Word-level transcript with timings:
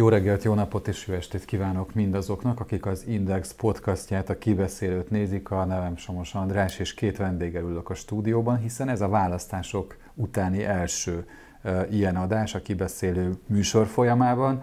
Jó 0.00 0.08
reggelt, 0.08 0.44
jó 0.44 0.54
napot 0.54 0.88
és 0.88 1.06
jó 1.06 1.14
estét 1.14 1.44
kívánok 1.44 1.94
mindazoknak, 1.94 2.60
akik 2.60 2.86
az 2.86 3.04
Index 3.06 3.52
podcastját, 3.52 4.28
a 4.28 4.38
kibeszélőt 4.38 5.10
nézik. 5.10 5.50
A 5.50 5.64
nevem 5.64 5.96
Somos 5.96 6.34
András, 6.34 6.78
és 6.78 6.94
két 6.94 7.16
vendéggel 7.16 7.62
ülök 7.62 7.90
a 7.90 7.94
stúdióban, 7.94 8.58
hiszen 8.58 8.88
ez 8.88 9.00
a 9.00 9.08
választások 9.08 9.96
utáni 10.14 10.64
első 10.64 11.26
uh, 11.64 11.86
ilyen 11.90 12.16
adás 12.16 12.54
a 12.54 12.62
kibeszélő 12.62 13.32
műsor 13.46 13.86
folyamában. 13.86 14.62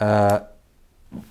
Uh, 0.00 0.32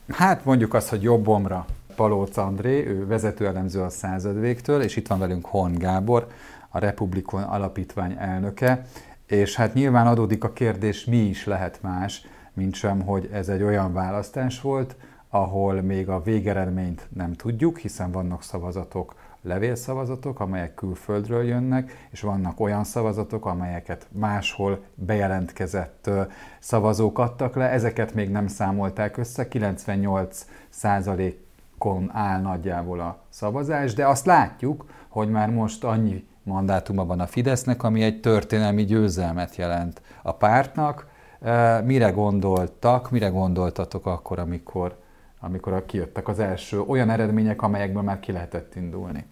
hát 0.09 0.45
mondjuk 0.45 0.73
azt, 0.73 0.89
hogy 0.89 1.01
jobbomra 1.01 1.65
Palóc 1.95 2.37
André, 2.37 2.85
ő 2.87 3.05
vezetőelemző 3.05 3.81
a 3.81 3.89
századvégtől, 3.89 4.81
és 4.81 4.95
itt 4.95 5.07
van 5.07 5.19
velünk 5.19 5.45
Horn 5.45 5.77
Gábor, 5.77 6.27
a 6.69 6.79
Republikon 6.79 7.43
Alapítvány 7.43 8.15
elnöke, 8.19 8.85
és 9.25 9.55
hát 9.55 9.73
nyilván 9.73 10.07
adódik 10.07 10.43
a 10.43 10.53
kérdés, 10.53 11.05
mi 11.05 11.17
is 11.17 11.45
lehet 11.45 11.81
más, 11.81 12.25
mint 12.57 12.75
sem, 12.75 13.01
hogy 13.01 13.29
ez 13.33 13.49
egy 13.49 13.63
olyan 13.63 13.93
választás 13.93 14.61
volt, 14.61 14.95
ahol 15.29 15.81
még 15.81 16.09
a 16.09 16.21
végeredményt 16.21 17.07
nem 17.13 17.33
tudjuk, 17.33 17.77
hiszen 17.77 18.11
vannak 18.11 18.43
szavazatok, 18.43 19.15
levélszavazatok, 19.41 20.39
amelyek 20.39 20.73
külföldről 20.73 21.43
jönnek, 21.43 22.07
és 22.09 22.21
vannak 22.21 22.59
olyan 22.59 22.83
szavazatok, 22.83 23.45
amelyeket 23.45 24.07
máshol 24.11 24.83
bejelentkezett 24.95 26.09
szavazók 26.59 27.19
adtak 27.19 27.55
le, 27.55 27.69
ezeket 27.69 28.13
még 28.13 28.29
nem 28.29 28.47
számolták 28.47 29.17
össze, 29.17 29.47
98% 29.49 31.33
kon 31.77 32.09
áll 32.13 32.41
nagyjából 32.41 32.99
a 32.99 33.19
szavazás, 33.29 33.93
de 33.93 34.07
azt 34.07 34.25
látjuk, 34.25 34.85
hogy 35.07 35.29
már 35.29 35.49
most 35.49 35.83
annyi 35.83 36.27
mandátuma 36.43 37.05
van 37.05 37.19
a 37.19 37.27
Fidesznek, 37.27 37.83
ami 37.83 38.03
egy 38.03 38.19
történelmi 38.19 38.85
győzelmet 38.85 39.55
jelent 39.55 40.01
a 40.21 40.31
pártnak, 40.31 41.15
Mire 41.83 42.09
gondoltak, 42.09 43.11
mire 43.11 43.27
gondoltatok 43.27 44.05
akkor, 44.05 44.39
amikor, 44.39 44.97
amikor 45.39 45.85
kijöttek 45.85 46.27
az 46.27 46.39
első 46.39 46.81
olyan 46.81 47.09
eredmények, 47.09 47.61
amelyekből 47.61 48.01
már 48.01 48.19
ki 48.19 48.31
lehetett 48.31 48.75
indulni? 48.75 49.25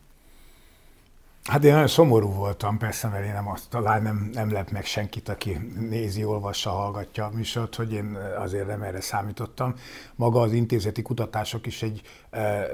Hát 1.46 1.64
én 1.64 1.72
nagyon 1.72 1.88
szomorú 1.88 2.32
voltam, 2.32 2.78
persze, 2.78 3.08
mert 3.08 3.26
én 3.26 3.34
nem 3.34 3.48
azt 3.48 3.70
talán 3.70 4.02
nem, 4.02 4.30
nem 4.34 4.52
lep 4.52 4.70
meg 4.70 4.86
senkit, 4.86 5.30
aki 5.30 5.74
nézi, 5.90 6.24
olvassa, 6.24 6.70
hallgatja 6.70 7.26
a 7.26 7.30
műsort, 7.34 7.76
hogy 7.76 7.94
én 7.94 8.18
azért 8.38 8.68
nem 8.68 8.82
erre 8.82 9.02
számítottam. 9.02 9.74
Maga 10.16 10.42
az 10.42 10.52
intézeti 10.52 11.02
kutatások 11.02 11.66
is 11.66 11.82
egy 11.82 12.02
e, 12.30 12.68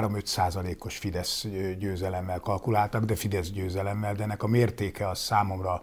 3-5 0.00 0.24
százalékos 0.24 0.96
Fidesz 0.96 1.46
győzelemmel 1.78 2.40
kalkuláltak, 2.40 3.04
de 3.04 3.14
Fidesz 3.14 3.50
győzelemmel, 3.50 4.14
de 4.14 4.22
ennek 4.22 4.42
a 4.42 4.46
mértéke 4.46 5.08
az 5.08 5.18
számomra 5.18 5.82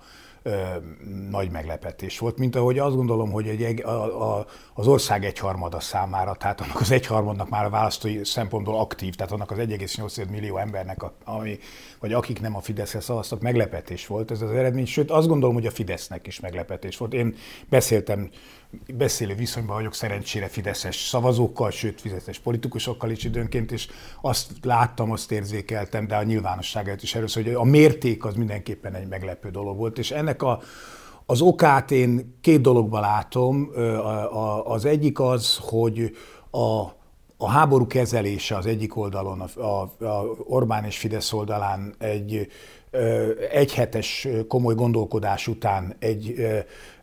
nagy 1.29 1.51
meglepetés 1.51 2.19
volt, 2.19 2.37
mint 2.37 2.55
ahogy 2.55 2.79
azt 2.79 2.95
gondolom, 2.95 3.31
hogy 3.31 3.47
egy, 3.47 3.81
a, 3.81 4.37
a, 4.37 4.45
az 4.73 4.87
ország 4.87 5.25
egyharmada 5.25 5.79
számára, 5.79 6.35
tehát 6.35 6.61
annak 6.61 6.79
az 6.79 6.91
egyharmadnak 6.91 7.49
már 7.49 7.65
a 7.65 7.69
választói 7.69 8.25
szempontból 8.25 8.79
aktív, 8.79 9.15
tehát 9.15 9.31
annak 9.31 9.51
az 9.51 9.57
1,8 9.57 10.29
millió 10.29 10.57
embernek, 10.57 11.03
a, 11.03 11.13
ami, 11.23 11.59
vagy 11.99 12.13
akik 12.13 12.41
nem 12.41 12.55
a 12.55 12.61
Fideszre 12.61 12.99
szavaztak, 12.99 13.41
meglepetés 13.41 14.07
volt 14.07 14.31
ez 14.31 14.41
az 14.41 14.51
eredmény, 14.51 14.85
sőt 14.85 15.11
azt 15.11 15.27
gondolom, 15.27 15.55
hogy 15.55 15.65
a 15.65 15.71
Fidesznek 15.71 16.27
is 16.27 16.39
meglepetés 16.39 16.97
volt. 16.97 17.13
Én 17.13 17.35
beszéltem 17.69 18.29
beszélő 18.93 19.35
viszonyban 19.35 19.75
vagyok 19.75 19.93
szerencsére 19.93 20.47
fideszes 20.47 20.95
szavazókkal, 20.95 21.71
sőt 21.71 22.01
fideszes 22.01 22.39
politikusokkal 22.39 23.09
is 23.09 23.23
időnként, 23.23 23.71
és 23.71 23.87
azt 24.21 24.51
láttam, 24.61 25.11
azt 25.11 25.31
érzékeltem, 25.31 26.07
de 26.07 26.15
a 26.15 26.23
nyilvánosság 26.23 26.87
előtt 26.87 27.01
is 27.01 27.15
először, 27.15 27.43
hogy 27.43 27.53
a 27.53 27.63
mérték 27.63 28.25
az 28.25 28.35
mindenképpen 28.35 28.93
egy 28.93 29.07
meglepő 29.07 29.49
dolog 29.49 29.77
volt, 29.77 29.97
és 29.97 30.11
ennek 30.11 30.43
a, 30.43 30.61
az 31.25 31.41
okát 31.41 31.91
én 31.91 32.37
két 32.41 32.61
dologban 32.61 33.01
látom. 33.01 33.71
Az 34.63 34.85
egyik 34.85 35.19
az, 35.19 35.57
hogy 35.61 36.17
a, 36.49 36.81
a 37.37 37.49
háború 37.49 37.87
kezelése 37.87 38.55
az 38.55 38.65
egyik 38.65 38.97
oldalon, 38.97 39.41
a, 39.41 39.61
a, 39.61 39.81
a 40.05 40.35
Orbán 40.43 40.85
és 40.85 40.97
Fidesz 40.97 41.33
oldalán 41.33 41.95
egy 41.97 42.47
egyhetes 43.51 44.27
komoly 44.47 44.75
gondolkodás 44.75 45.47
után 45.47 45.95
egy 45.99 46.35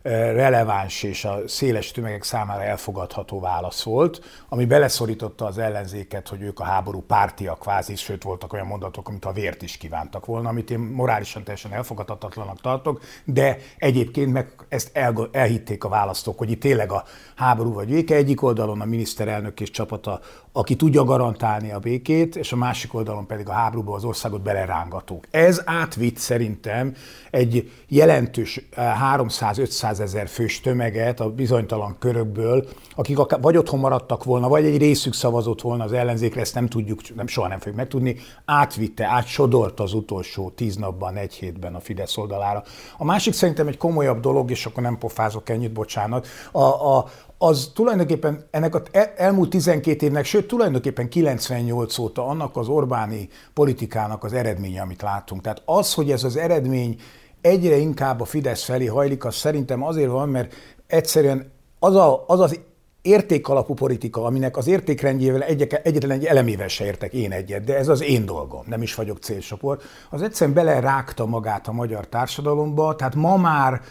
releváns 0.09 1.03
és 1.03 1.25
a 1.25 1.47
széles 1.47 1.91
tömegek 1.91 2.23
számára 2.23 2.63
elfogadható 2.63 3.39
válasz 3.39 3.83
volt, 3.83 4.21
ami 4.49 4.65
beleszorította 4.65 5.45
az 5.45 5.57
ellenzéket, 5.57 6.27
hogy 6.27 6.41
ők 6.41 6.59
a 6.59 6.63
háború 6.63 7.01
pártiak 7.01 7.59
kvázi, 7.59 7.95
sőt 7.95 8.23
voltak 8.23 8.53
olyan 8.53 8.65
mondatok, 8.65 9.07
amit 9.07 9.25
a 9.25 9.31
vért 9.31 9.61
is 9.61 9.77
kívántak 9.77 10.25
volna, 10.25 10.49
amit 10.49 10.71
én 10.71 10.79
morálisan 10.79 11.43
teljesen 11.43 11.73
elfogadhatatlanak 11.73 12.61
tartok, 12.61 13.01
de 13.23 13.57
egyébként 13.77 14.31
meg 14.31 14.53
ezt 14.69 14.89
el, 14.93 15.29
elhitték 15.31 15.83
a 15.83 15.89
választók, 15.89 16.37
hogy 16.37 16.51
itt 16.51 16.61
tényleg 16.61 16.91
a 16.91 17.03
háború 17.35 17.73
vagy 17.73 17.89
véke. 17.89 18.15
Egyik 18.15 18.41
oldalon 18.41 18.81
a 18.81 18.85
miniszterelnök 18.85 19.59
és 19.59 19.71
csapata, 19.71 20.19
aki 20.51 20.75
tudja 20.75 21.03
garantálni 21.03 21.71
a 21.71 21.79
békét, 21.79 22.35
és 22.35 22.51
a 22.51 22.55
másik 22.55 22.93
oldalon 22.93 23.25
pedig 23.25 23.49
a 23.49 23.51
háborúba 23.51 23.95
az 23.95 24.03
országot 24.03 24.41
belerángatók. 24.41 25.25
Ez 25.31 25.61
átvitt 25.65 26.17
szerintem 26.17 26.95
egy 27.31 27.71
jelentős 27.87 28.61
300-500 28.75 29.98
eh, 29.98 29.98
ezer 29.99 30.27
fős 30.27 30.59
tömeget 30.59 31.19
a 31.19 31.29
bizonytalan 31.29 31.95
körökből, 31.99 32.67
akik 32.95 33.17
vagy 33.41 33.57
otthon 33.57 33.79
maradtak 33.79 34.23
volna, 34.23 34.47
vagy 34.47 34.65
egy 34.65 34.77
részük 34.77 35.13
szavazott 35.13 35.61
volna 35.61 35.83
az 35.83 35.93
ellenzékre, 35.93 36.41
ezt 36.41 36.53
nem 36.53 36.67
tudjuk, 36.67 37.15
nem, 37.15 37.27
soha 37.27 37.47
nem 37.47 37.57
fogjuk 37.57 37.75
megtudni, 37.75 38.15
átvitte, 38.45 39.05
átsodort 39.05 39.79
az 39.79 39.93
utolsó 39.93 40.49
tíz 40.49 40.75
napban, 40.75 41.15
egy 41.15 41.33
hétben 41.33 41.75
a 41.75 41.79
Fidesz 41.79 42.17
oldalára. 42.17 42.63
A 42.97 43.05
másik 43.05 43.33
szerintem 43.33 43.67
egy 43.67 43.77
komolyabb 43.77 44.19
dolog, 44.19 44.51
és 44.51 44.65
akkor 44.65 44.83
nem 44.83 44.97
pofázok 44.97 45.49
ennyit, 45.49 45.71
bocsánat, 45.71 46.27
a, 46.51 46.63
a, 46.63 47.05
az 47.41 47.71
tulajdonképpen 47.73 48.43
ennek 48.51 48.75
az 48.75 48.81
elmúlt 49.15 49.49
12 49.49 50.05
évnek, 50.05 50.25
sőt 50.25 50.47
tulajdonképpen 50.47 51.09
98 51.09 51.97
óta 51.97 52.27
annak 52.27 52.57
az 52.57 52.67
Orbáni 52.67 53.29
politikának 53.53 54.23
az 54.23 54.33
eredménye, 54.33 54.81
amit 54.81 55.01
látunk. 55.01 55.41
Tehát 55.41 55.61
az, 55.65 55.93
hogy 55.93 56.11
ez 56.11 56.23
az 56.23 56.35
eredmény 56.35 56.99
egyre 57.41 57.75
inkább 57.75 58.21
a 58.21 58.25
Fidesz 58.25 58.63
felé 58.63 58.85
hajlik, 58.85 59.25
az 59.25 59.35
szerintem 59.35 59.83
azért 59.83 60.11
van, 60.11 60.29
mert 60.29 60.53
egyszerűen 60.87 61.51
az 61.79 61.95
a, 61.95 62.23
az, 62.27 62.39
az 62.39 62.59
értékalapú 63.01 63.73
politika, 63.73 64.23
aminek 64.23 64.57
az 64.57 64.67
értékrendjével 64.67 65.41
egyek, 65.41 65.85
egyetlen 65.85 66.11
egy 66.11 66.25
elemével 66.25 66.67
se 66.67 66.85
értek 66.85 67.13
én 67.13 67.31
egyet, 67.31 67.63
de 67.63 67.77
ez 67.77 67.87
az 67.87 68.01
én 68.01 68.25
dolgom, 68.25 68.63
nem 68.67 68.81
is 68.81 68.95
vagyok 68.95 69.17
célcsoport, 69.17 69.83
az 70.09 70.21
egyszerűen 70.21 70.55
belerágta 70.55 71.25
magát 71.25 71.67
a 71.67 71.71
magyar 71.71 72.07
társadalomba, 72.07 72.95
tehát 72.95 73.15
ma 73.15 73.37
már 73.37 73.81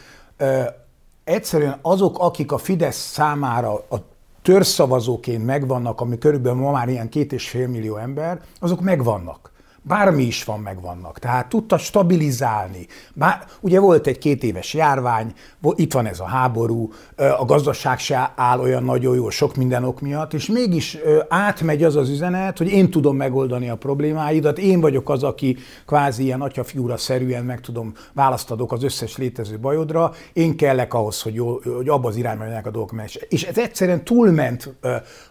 egyszerűen 1.25 1.79
azok, 1.83 2.19
akik 2.19 2.53
a 2.53 2.59
Fidesz 2.59 3.11
számára 3.11 3.73
a 3.73 3.97
törszavazóként 4.43 5.45
megvannak, 5.45 6.01
ami 6.01 6.19
körülbelül 6.19 6.59
ma 6.61 6.71
már 6.71 6.89
ilyen 6.89 7.09
két 7.09 7.33
és 7.33 7.49
fél 7.49 7.69
millió 7.69 7.97
ember, 7.97 8.41
azok 8.61 8.81
megvannak 8.81 9.53
bármi 9.89 10.23
is 10.23 10.45
van, 10.45 10.61
megvannak. 10.61 11.19
Tehát 11.19 11.49
tudta 11.49 11.79
stabilizálni. 11.79 12.87
Bár, 13.15 13.45
ugye 13.61 13.81
volt 13.81 14.07
egy 14.07 14.19
két 14.19 14.43
éves 14.43 14.75
járvány, 14.75 15.33
itt 15.75 15.93
van 15.93 16.07
ez 16.07 16.21
a 16.21 16.25
háború, 16.25 16.93
a 17.17 17.45
gazdaság 17.45 17.99
se 17.99 18.33
áll 18.37 18.61
olyan 18.61 18.85
nagyon 18.85 19.15
jól 19.15 19.31
sok 19.31 19.57
minden 19.57 19.85
ok 19.85 20.01
miatt, 20.01 20.33
és 20.35 20.47
mégis 20.47 20.99
átmegy 21.29 21.85
az 21.85 21.97
az 21.97 22.09
üzenet, 22.09 22.59
hogy 22.59 22.71
én 22.71 22.91
tudom 22.91 23.17
megoldani 23.17 23.69
a 23.71 23.77
problémáidat, 23.77 24.59
én 24.59 24.81
vagyok 24.81 25.11
az, 25.11 25.23
aki 25.23 25.57
kvázi 25.87 26.23
ilyen 26.23 26.41
atyafiúra 26.41 26.97
szerűen 26.97 27.45
meg 27.45 27.61
tudom, 27.61 27.93
választ 28.13 28.51
adok 28.51 28.73
az 28.73 28.83
összes 28.83 29.17
létező 29.17 29.59
bajodra, 29.59 30.13
én 30.33 30.57
kellek 30.57 30.95
ahhoz, 30.95 31.23
hogy, 31.23 31.35
jó, 31.35 31.61
hogy 31.77 31.89
abba 31.89 32.09
az 32.09 32.17
irányba 32.17 32.43
menjenek 32.43 32.67
a 32.67 32.71
dolgok. 32.71 33.03
És 33.29 33.43
ez 33.43 33.59
egyszerűen 33.59 34.05
túlment 34.05 34.75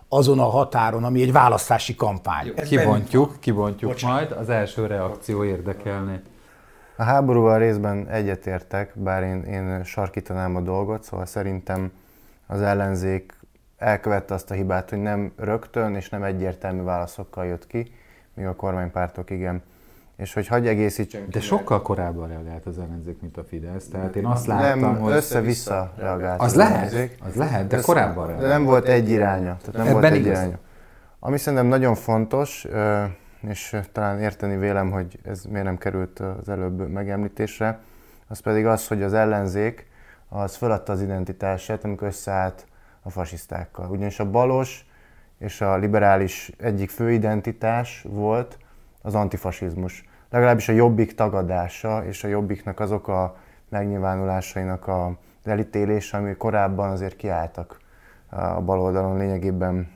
azon 0.09 0.39
a 0.39 0.49
határon, 0.49 1.03
ami 1.03 1.21
egy 1.21 1.31
választási 1.31 1.95
kampány. 1.95 2.53
Kibontjuk, 2.53 3.35
kibontjuk 3.39 3.91
Bocsánat. 3.91 4.29
majd, 4.29 4.41
az 4.41 4.49
első 4.49 4.85
reakció 4.85 5.43
érdekelni. 5.43 6.21
A 6.95 7.03
háborúval 7.03 7.59
részben 7.59 8.07
egyetértek, 8.07 8.91
bár 8.95 9.23
én, 9.23 9.43
én 9.43 9.83
sarkítanám 9.83 10.55
a 10.55 10.61
dolgot, 10.61 11.03
szóval 11.03 11.25
szerintem 11.25 11.91
az 12.47 12.61
ellenzék 12.61 13.33
elkövette 13.77 14.33
azt 14.33 14.51
a 14.51 14.53
hibát, 14.53 14.89
hogy 14.89 14.99
nem 15.01 15.31
rögtön 15.35 15.95
és 15.95 16.09
nem 16.09 16.23
egyértelmű 16.23 16.81
válaszokkal 16.81 17.45
jött 17.45 17.67
ki, 17.67 17.91
míg 18.33 18.45
a 18.45 18.55
kormánypártok 18.55 19.29
igen. 19.29 19.63
És 20.17 20.33
hogy 20.33 20.47
hagyj 20.47 20.67
egészítsem 20.67 21.21
De 21.29 21.39
sokkal 21.39 21.81
korábban 21.81 22.27
reagált 22.27 22.65
az 22.65 22.79
ellenzék, 22.79 23.21
mint 23.21 23.37
a 23.37 23.43
Fidesz. 23.43 23.87
Tehát 23.87 24.15
én 24.15 24.25
azt 24.25 24.47
láttam, 24.47 24.79
nem, 24.79 24.99
hogy... 24.99 25.11
össze-vissza 25.11 25.93
reagált. 25.97 26.39
Az, 26.39 26.45
az 26.45 26.55
lehet, 26.55 27.09
az 27.27 27.35
lehet, 27.35 27.67
de 27.67 27.81
korábban 27.81 28.27
reagált. 28.27 28.47
De 28.47 28.53
nem 28.53 28.63
volt 28.63 28.85
egy 28.85 29.09
iránya. 29.09 29.57
Tehát 29.57 29.73
nem 29.73 29.81
Ebben 29.81 29.91
volt 29.91 30.03
egy 30.03 30.15
igaz. 30.15 30.37
iránya. 30.37 30.57
Ami 31.19 31.37
szerintem 31.37 31.67
nagyon 31.67 31.95
fontos, 31.95 32.67
és 33.47 33.75
talán 33.91 34.19
érteni 34.19 34.57
vélem, 34.57 34.91
hogy 34.91 35.19
ez 35.23 35.43
miért 35.43 35.65
nem 35.65 35.77
került 35.77 36.19
az 36.19 36.49
előbb 36.49 36.89
megemlítésre, 36.89 37.79
az 38.27 38.39
pedig 38.39 38.65
az, 38.65 38.87
hogy 38.87 39.03
az 39.03 39.13
ellenzék 39.13 39.87
az 40.29 40.55
feladta 40.55 40.91
az 40.91 41.01
identitását, 41.01 41.83
amikor 41.83 42.07
összeállt 42.07 42.65
a 43.01 43.09
fasisztákkal. 43.09 43.89
Ugyanis 43.89 44.19
a 44.19 44.29
balos 44.29 44.85
és 45.39 45.61
a 45.61 45.77
liberális 45.77 46.51
egyik 46.57 46.89
fő 46.89 47.11
identitás 47.11 48.05
volt 48.09 48.57
az 49.07 49.15
antifasizmus 49.15 50.03
legalábbis 50.29 50.69
a 50.69 50.73
jobbik 50.73 51.15
tagadása 51.15 52.05
és 52.05 52.23
a 52.23 52.27
jobbiknak 52.27 52.79
azok 52.79 53.07
a 53.07 53.35
megnyilvánulásainak 53.69 54.87
a 54.87 55.17
elítélése, 55.43 56.17
ami 56.17 56.35
korábban 56.35 56.89
azért 56.89 57.15
kiálltak 57.15 57.79
a 58.29 58.61
bal 58.61 58.79
oldalon 58.79 59.17
lényegében 59.17 59.91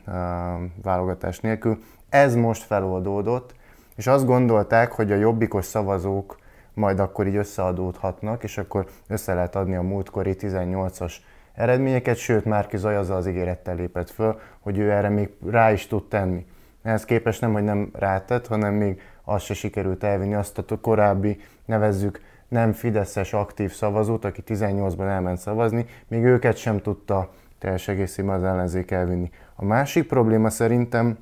válogatás 0.82 1.40
nélkül. 1.40 1.78
Ez 2.10 2.36
most 2.36 2.64
feloldódott, 2.64 3.56
és 3.96 4.08
azt 4.08 4.26
gondolták, 4.26 4.92
hogy 4.92 5.12
a 5.12 5.16
jobbikos 5.16 5.66
szavazók 5.66 6.38
majd 6.74 7.00
akkor 7.00 7.28
így 7.28 7.36
összeadódhatnak, 7.36 8.44
és 8.44 8.58
akkor 8.58 8.86
össze 9.08 9.34
lehet 9.34 9.56
adni 9.56 9.76
a 9.76 9.82
múltkori 9.82 10.36
18-as 10.40 11.14
eredményeket, 11.54 12.18
sőt 12.18 12.46
Márki 12.46 12.78
Zaj 12.78 12.96
azzal 12.96 13.18
az 13.18 13.28
ígérettel 13.28 13.76
lépett 13.76 14.10
föl, 14.10 14.40
hogy 14.60 14.78
ő 14.78 14.92
erre 14.92 15.10
még 15.10 15.30
rá 15.50 15.72
is 15.72 15.88
tud 15.88 16.08
tenni. 16.08 16.46
Ehhez 16.84 17.06
képest 17.06 17.42
nem, 17.42 17.54
hogy 17.54 17.64
nem 17.64 17.90
rátett, 17.94 18.48
hanem 18.48 18.74
még 18.74 19.02
azt 19.24 19.46
se 19.46 19.54
sikerült 19.54 20.04
elvinni, 20.04 20.34
azt 20.34 20.58
a 20.58 20.80
korábbi, 20.82 21.40
nevezzük, 21.66 22.22
nem 22.48 22.72
fideszes 22.72 23.34
aktív 23.34 23.72
szavazót, 23.72 24.26
aki 24.26 24.44
18-ban 24.48 25.08
elment 25.08 25.38
szavazni, 25.38 25.86
még 26.08 26.24
őket 26.24 26.56
sem 26.56 26.82
tudta 26.82 27.30
teljes 27.60 27.88
egészében 27.88 28.36
az 28.36 28.44
ellenzék 28.44 28.92
elvinni. 28.92 29.30
A 29.56 29.66
másik 29.66 30.08
probléma 30.08 30.50
szerintem 30.50 31.18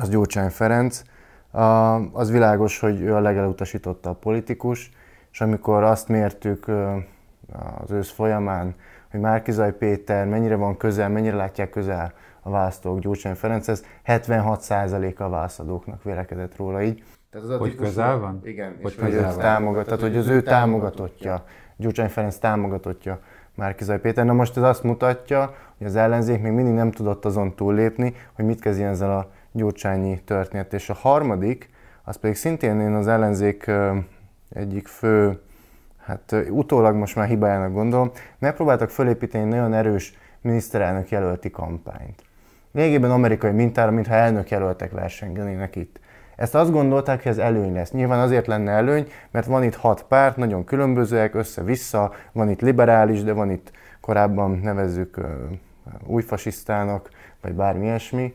az 0.00 0.08
Gyurcsány 0.08 0.50
Ferenc, 0.50 1.02
az 2.12 2.30
világos, 2.30 2.78
hogy 2.80 3.00
ő 3.00 3.14
a 3.14 3.20
legelutasította 3.20 4.10
a 4.10 4.14
politikus, 4.14 4.90
és 5.32 5.40
amikor 5.40 5.82
azt 5.82 6.08
mértük 6.08 6.68
az 7.82 7.90
ősz 7.90 8.10
folyamán, 8.10 8.74
hogy 9.10 9.20
Márkizaj 9.20 9.76
Péter 9.76 10.26
mennyire 10.26 10.56
van 10.56 10.76
közel, 10.76 11.08
mennyire 11.08 11.36
látják 11.36 11.70
közel 11.70 12.12
a 12.42 12.50
választók 12.50 12.98
Gyurcsány 12.98 13.34
Ferenchez, 13.34 13.84
76% 14.06 15.16
a 15.16 15.28
válaszadóknak 15.28 16.02
vélekedett 16.02 16.56
róla 16.56 16.82
így. 16.82 17.04
Tehát 17.30 17.48
az 17.48 17.58
hogy 17.58 17.74
közel 17.74 18.18
van? 18.18 18.40
Igen, 18.44 18.76
hogy 18.82 18.92
és 18.92 18.98
hogy 19.00 19.12
őt 19.12 19.36
támogat, 19.36 19.84
tehát 19.84 20.00
hogy 20.00 20.16
az 20.16 20.28
ő 20.28 20.42
támogatottja, 20.42 21.44
Gyurcsány 21.76 22.08
Ferenc 22.08 22.36
támogatottja 22.36 23.20
Márkizaj 23.54 24.00
Péter. 24.00 24.24
Na 24.24 24.32
most 24.32 24.56
ez 24.56 24.62
azt 24.62 24.82
mutatja, 24.82 25.54
hogy 25.78 25.86
az 25.86 25.96
ellenzék 25.96 26.42
még 26.42 26.52
mindig 26.52 26.74
nem 26.74 26.90
tudott 26.90 27.24
azon 27.24 27.54
túllépni, 27.54 28.14
hogy 28.32 28.44
mit 28.44 28.60
kezdjen 28.60 28.90
ezzel 28.90 29.18
a 29.18 29.30
gyurcsányi 29.52 30.20
történet. 30.24 30.72
És 30.72 30.90
a 30.90 30.94
harmadik, 30.94 31.70
az 32.04 32.16
pedig 32.16 32.36
szintén 32.36 32.80
én 32.80 32.92
az 32.92 33.06
ellenzék 33.06 33.70
egyik 34.48 34.86
fő, 34.86 35.40
hát 35.96 36.34
utólag 36.50 36.94
most 36.94 37.16
már 37.16 37.28
hibájának 37.28 37.72
gondolom, 37.72 38.10
megpróbáltak 38.38 38.90
fölépíteni 38.90 39.48
nagyon 39.48 39.74
erős 39.74 40.18
miniszterelnök 40.40 41.10
jelölti 41.10 41.50
kampányt. 41.50 42.22
Lényegében 42.72 43.10
amerikai 43.10 43.50
mintára, 43.50 43.90
mintha 43.90 44.14
elnök 44.14 44.50
jelöltek 44.50 44.92
versengenének 44.92 45.76
itt. 45.76 46.00
Ezt 46.36 46.54
azt 46.54 46.70
gondolták, 46.70 47.22
hogy 47.22 47.32
ez 47.32 47.38
előny 47.38 47.72
lesz. 47.72 47.90
Nyilván 47.90 48.20
azért 48.20 48.46
lenne 48.46 48.70
előny, 48.70 49.06
mert 49.30 49.46
van 49.46 49.62
itt 49.62 49.74
hat 49.74 50.04
párt, 50.08 50.36
nagyon 50.36 50.64
különbözőek, 50.64 51.34
össze-vissza, 51.34 52.12
van 52.32 52.50
itt 52.50 52.60
liberális, 52.60 53.22
de 53.22 53.32
van 53.32 53.50
itt 53.50 53.70
korábban 54.00 54.50
nevezzük 54.62 55.20
új 56.06 56.22
fasisztának, 56.22 57.10
vagy 57.40 57.54
bármi 57.54 57.84
ilyesmi, 57.84 58.34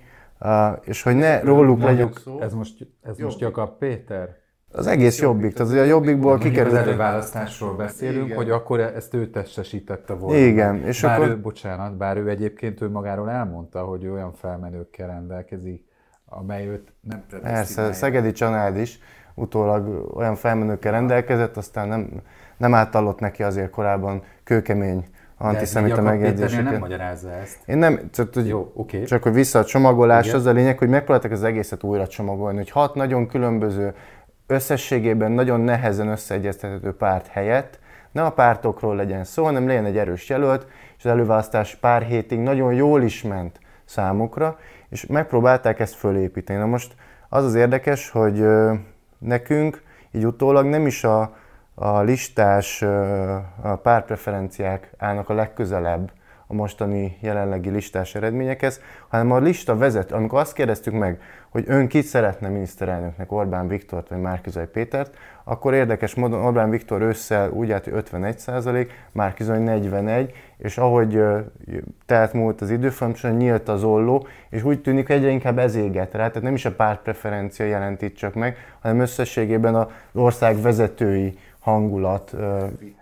és 0.82 1.04
hogy 1.04 1.16
ne 1.16 1.40
róluk 1.40 1.82
legyünk 1.82 2.20
szó. 2.20 2.42
Ez 2.42 2.54
most, 2.54 2.88
ez 3.04 3.18
most 3.18 3.40
Jakab 3.40 3.78
Péter? 3.78 4.36
Az 4.78 4.88
egész 4.88 5.20
jobbik, 5.20 5.54
tehát 5.54 5.74
a 5.74 5.84
jobbikból 5.84 6.38
kikerült. 6.38 6.76
Az 6.76 6.88
előválasztásról 6.88 7.76
beszélünk, 7.76 8.26
Igen. 8.26 8.38
hogy 8.38 8.50
akkor 8.50 8.80
ezt 8.80 9.14
ő 9.14 9.30
testesítette 9.30 10.14
volna. 10.14 10.38
Igen. 10.38 10.84
És 10.86 11.02
bár 11.02 11.20
akkor... 11.20 11.30
ő, 11.30 11.40
bocsánat, 11.42 11.98
bár 11.98 12.18
ő 12.18 12.30
egyébként 12.30 12.82
ő 12.82 12.90
magáról 12.90 13.30
elmondta, 13.30 13.84
hogy 13.84 14.04
ő 14.04 14.12
olyan 14.12 14.34
felmenőkkel 14.34 15.08
rendelkezik, 15.08 15.86
amely 16.26 16.68
őt 16.68 16.94
nem 17.02 17.24
Persze, 17.42 17.94
Szegedi 17.94 18.32
Csanád 18.32 18.78
is 18.78 19.00
utólag 19.34 20.16
olyan 20.16 20.36
felmenőkkel 20.36 20.92
rendelkezett, 20.92 21.58
aztán 21.58 21.88
nem, 21.88 22.10
nem 22.58 22.74
átallott 22.74 23.20
neki 23.20 23.44
azért 23.44 23.70
korábban 23.70 24.24
kőkemény 24.44 25.06
antiszemita 25.38 26.02
megjegyzéseket. 26.02 26.72
nem 26.72 26.80
magyarázza 26.80 27.32
ezt. 27.32 27.58
Én 27.66 27.78
nem, 27.78 28.00
csak, 28.12 28.34
hogy, 28.34 28.48
Jó, 28.48 28.72
okay. 28.74 29.04
csak 29.04 29.24
hogy 29.24 29.34
vissza 29.34 29.60
a 29.60 29.66
csomagolás, 29.66 30.34
az 30.34 30.46
a 30.46 30.52
lényeg, 30.52 30.78
hogy 30.78 30.90
megpróbáltak 30.90 31.32
az 31.32 31.44
egészet 31.44 31.84
újra 31.84 32.08
csomagolni, 32.08 32.58
hogy 32.58 32.70
hat 32.70 32.96
nagyon 32.96 33.28
különböző, 33.28 33.94
összességében 34.48 35.32
nagyon 35.32 35.60
nehezen 35.60 36.08
összeegyeztethető 36.08 36.96
párt 36.96 37.28
helyett 37.28 37.80
ne 38.12 38.24
a 38.24 38.32
pártokról 38.32 38.96
legyen 38.96 39.24
szó, 39.24 39.44
hanem 39.44 39.68
legyen 39.68 39.86
egy 39.86 39.98
erős 39.98 40.30
jelölt, 40.30 40.68
és 40.98 41.06
az 41.06 41.12
előválasztás 41.12 41.76
pár 41.76 42.02
hétig 42.02 42.40
nagyon 42.40 42.74
jól 42.74 43.04
is 43.04 43.24
ment 43.24 43.60
számukra, 43.86 44.58
és 44.90 45.06
megpróbálták 45.06 45.80
ezt 45.80 45.96
fölépíteni. 45.96 46.60
Na 46.60 46.66
most 46.66 46.96
az 47.30 47.44
az 47.44 47.56
érdekes, 47.56 48.10
hogy 48.10 48.46
nekünk 49.18 49.84
így 50.12 50.26
utólag 50.26 50.66
nem 50.66 50.86
is 50.86 51.04
a, 51.04 51.36
a 51.76 52.00
listás 52.02 52.82
a 53.62 53.76
párpreferenciák 53.76 54.92
állnak 54.98 55.30
a 55.30 55.34
legközelebb 55.34 56.12
a 56.48 56.54
mostani 56.54 57.18
jelenlegi 57.22 57.70
listás 57.70 58.16
eredményekhez, 58.16 58.82
hanem 59.08 59.32
a 59.32 59.40
lista 59.40 59.78
vezet, 59.78 60.12
amikor 60.12 60.40
azt 60.40 60.54
kérdeztük 60.54 60.94
meg, 60.94 61.22
hogy 61.58 61.66
ön 61.68 61.88
kit 61.88 62.06
szeretne 62.06 62.48
miniszterelnöknek, 62.48 63.32
Orbán 63.32 63.68
Viktort 63.68 64.10
vagy 64.10 64.20
Márkizaj 64.20 64.68
Pétert, 64.68 65.18
akkor 65.44 65.74
érdekes 65.74 66.16
módon 66.16 66.46
Orbán 66.46 66.70
Viktor 66.70 67.02
ősszel 67.02 67.50
úgy 67.50 67.72
állt, 67.72 67.84
hogy 67.84 67.94
51 67.94 68.40
százalék, 68.40 68.92
Márkizaj 69.12 69.60
41, 69.60 70.34
és 70.58 70.78
ahogy 70.78 71.22
telt 72.06 72.34
múlt 72.34 72.62
az 72.62 72.70
idő, 72.70 72.90
folyamatosan 72.90 73.36
nyílt 73.36 73.70
az 73.70 73.84
olló, 73.84 74.28
és 74.50 74.64
úgy 74.64 74.82
tűnik, 74.82 75.08
hogy 75.08 75.16
egyre 75.16 75.30
inkább 75.30 75.58
ez 75.58 75.76
éget 75.76 76.14
rá, 76.14 76.28
tehát 76.28 76.42
nem 76.42 76.54
is 76.54 76.66
a 76.66 76.76
pártpreferencia 76.76 77.66
jelentít 77.66 78.18
csak 78.18 78.34
meg, 78.34 78.58
hanem 78.82 79.00
összességében 79.00 79.76
az 79.76 79.88
ország 80.14 80.62
vezetői 80.62 81.38
hangulat. 81.60 82.36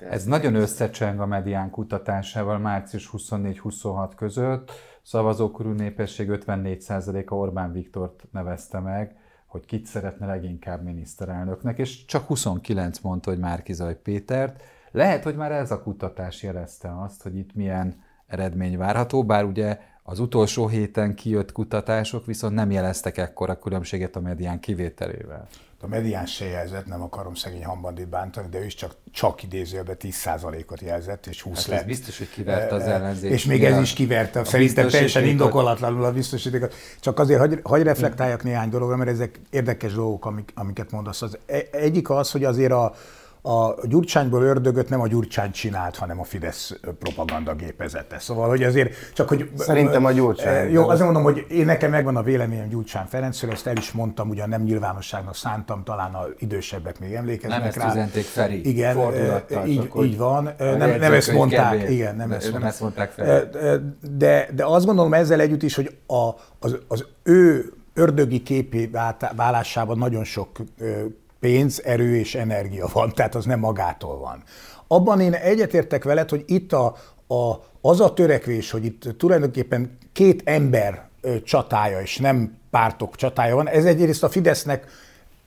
Ez 0.09 0.23
nagyon 0.23 0.55
összecseng 0.55 1.19
a 1.19 1.25
medián 1.25 1.69
kutatásával 1.69 2.57
március 2.57 3.09
24-26 3.17 4.09
között. 4.15 4.71
Szavazókorú 5.05 5.71
népesség 5.71 6.29
54%-a 6.31 7.33
Orbán 7.33 7.71
Viktort 7.71 8.27
nevezte 8.31 8.79
meg, 8.79 9.15
hogy 9.45 9.65
kit 9.65 9.85
szeretne 9.85 10.25
leginkább 10.25 10.83
miniszterelnöknek, 10.83 11.77
és 11.77 12.05
csak 12.05 12.27
29 12.27 12.99
mondta, 12.99 13.29
hogy 13.29 13.39
Márkizaj 13.39 14.01
Pétert. 14.01 14.63
Lehet, 14.91 15.23
hogy 15.23 15.35
már 15.35 15.51
ez 15.51 15.71
a 15.71 15.81
kutatás 15.81 16.43
jelezte 16.43 17.01
azt, 17.01 17.23
hogy 17.23 17.35
itt 17.35 17.55
milyen 17.55 18.03
eredmény 18.27 18.77
várható, 18.77 19.23
bár 19.23 19.43
ugye 19.43 19.79
az 20.03 20.19
utolsó 20.19 20.67
héten 20.67 21.15
kijött 21.15 21.51
kutatások 21.51 22.25
viszont 22.25 22.53
nem 22.53 22.71
jeleztek 22.71 23.17
ekkora 23.17 23.59
különbséget 23.59 24.15
a 24.15 24.21
medián 24.21 24.59
kivételével. 24.59 25.47
A 25.81 25.87
medián 25.87 26.25
se 26.25 26.45
jelzett, 26.45 26.85
nem 26.85 27.01
akarom 27.01 27.35
szegény 27.35 27.65
hambandit 27.65 28.07
bántani, 28.07 28.47
de 28.49 28.59
ő 28.59 28.65
is 28.65 28.75
csak, 28.75 28.95
csak 29.11 29.43
idézőjelben 29.43 29.95
10%-ot 29.99 30.81
jelzett, 30.81 31.25
és 31.25 31.41
20 31.41 31.57
hát 31.57 31.67
lett. 31.67 31.85
biztos, 31.85 32.17
hogy 32.17 32.29
kiverte 32.29 32.75
az 32.75 32.83
ellenzék. 32.83 33.31
És 33.31 33.45
még 33.45 33.63
ez 33.63 33.81
is 33.81 33.93
kiverte, 33.93 34.43
szerintem 34.43 34.87
teljesen 34.87 35.25
indokolatlanul 35.25 36.03
a 36.03 36.11
biztosítékot. 36.11 36.73
Csak 36.99 37.19
azért 37.19 37.39
hagy, 37.39 37.59
hagy 37.63 37.81
reflektáljak 37.81 38.43
néhány 38.43 38.69
dologra, 38.69 38.95
mert 38.95 39.09
ezek 39.09 39.39
érdekes 39.49 39.93
dolgok, 39.93 40.25
amik, 40.25 40.51
amiket 40.55 40.91
mondasz. 40.91 41.21
Az 41.21 41.37
e- 41.45 41.67
egyik 41.71 42.09
az, 42.09 42.31
hogy 42.31 42.43
azért 42.43 42.71
a, 42.71 42.93
a 43.45 43.75
Gyurcsányból 43.83 44.41
ördögöt 44.41 44.89
nem 44.89 45.01
a 45.01 45.07
Gyurcsány 45.07 45.51
csinált, 45.51 45.95
hanem 45.95 46.19
a 46.19 46.23
Fidesz 46.23 46.79
propaganda 46.99 47.55
gépezete. 47.55 48.19
Szóval, 48.19 48.49
hogy 48.49 48.63
azért 48.63 49.13
csak, 49.13 49.27
hogy... 49.27 49.49
Szerintem 49.57 50.05
a 50.05 50.11
Gyurcsány. 50.11 50.71
Jó, 50.71 50.87
azért 50.87 51.05
mondom, 51.05 51.23
hogy 51.23 51.45
én 51.49 51.65
nekem 51.65 51.91
megvan 51.91 52.15
a 52.15 52.23
véleményem 52.23 52.67
Gyurcsány 52.67 53.05
Ferencről, 53.05 53.51
ezt 53.51 53.67
el 53.67 53.77
is 53.77 53.91
mondtam, 53.91 54.29
ugyan 54.29 54.49
nem 54.49 54.61
nyilvánosságnak 54.61 55.35
szántam, 55.35 55.83
talán 55.83 56.13
a 56.13 56.25
idősebbek 56.37 56.99
még 56.99 57.13
emlékeznek 57.13 57.59
nem 57.59 57.71
rá. 57.71 57.93
Nem 57.93 58.03
ezt 58.03 58.37
üzenték 58.37 58.65
Igen, 58.65 58.97
így, 59.65 59.91
így 60.01 60.17
van. 60.17 60.49
Nem, 60.57 60.77
nem 60.77 61.13
ezt 61.13 61.31
mondták, 61.31 61.89
igen, 61.89 62.15
nem, 62.15 62.31
ezt, 62.31 62.51
nem 62.51 62.63
ezt 62.63 62.81
mondták 62.81 63.11
fel. 63.11 63.49
De, 64.17 64.49
de 64.55 64.65
azt 64.65 64.85
gondolom 64.85 65.13
ezzel 65.13 65.39
együtt 65.39 65.63
is, 65.63 65.75
hogy 65.75 65.95
a, 66.07 66.29
az, 66.59 66.77
az 66.87 67.05
ő 67.23 67.73
ördögi 67.93 68.43
képi 68.43 68.89
válásában 69.35 69.97
nagyon 69.97 70.23
sok 70.23 70.49
pénz, 71.45 71.81
erő 71.83 72.15
és 72.15 72.35
energia 72.35 72.89
van, 72.93 73.13
tehát 73.13 73.35
az 73.35 73.45
nem 73.45 73.59
magától 73.59 74.17
van. 74.17 74.43
Abban 74.87 75.19
én 75.19 75.33
egyetértek 75.33 76.03
veled, 76.03 76.29
hogy 76.29 76.43
itt 76.47 76.73
a, 76.73 76.95
a, 77.27 77.53
az 77.81 78.01
a 78.01 78.13
törekvés, 78.13 78.71
hogy 78.71 78.85
itt 78.85 79.17
tulajdonképpen 79.17 79.97
két 80.13 80.41
ember 80.45 81.07
csatája, 81.43 82.01
és 82.01 82.17
nem 82.17 82.57
pártok 82.69 83.15
csatája 83.15 83.55
van, 83.55 83.67
ez 83.69 83.85
egyrészt 83.85 84.23
a 84.23 84.29
Fidesznek 84.29 84.85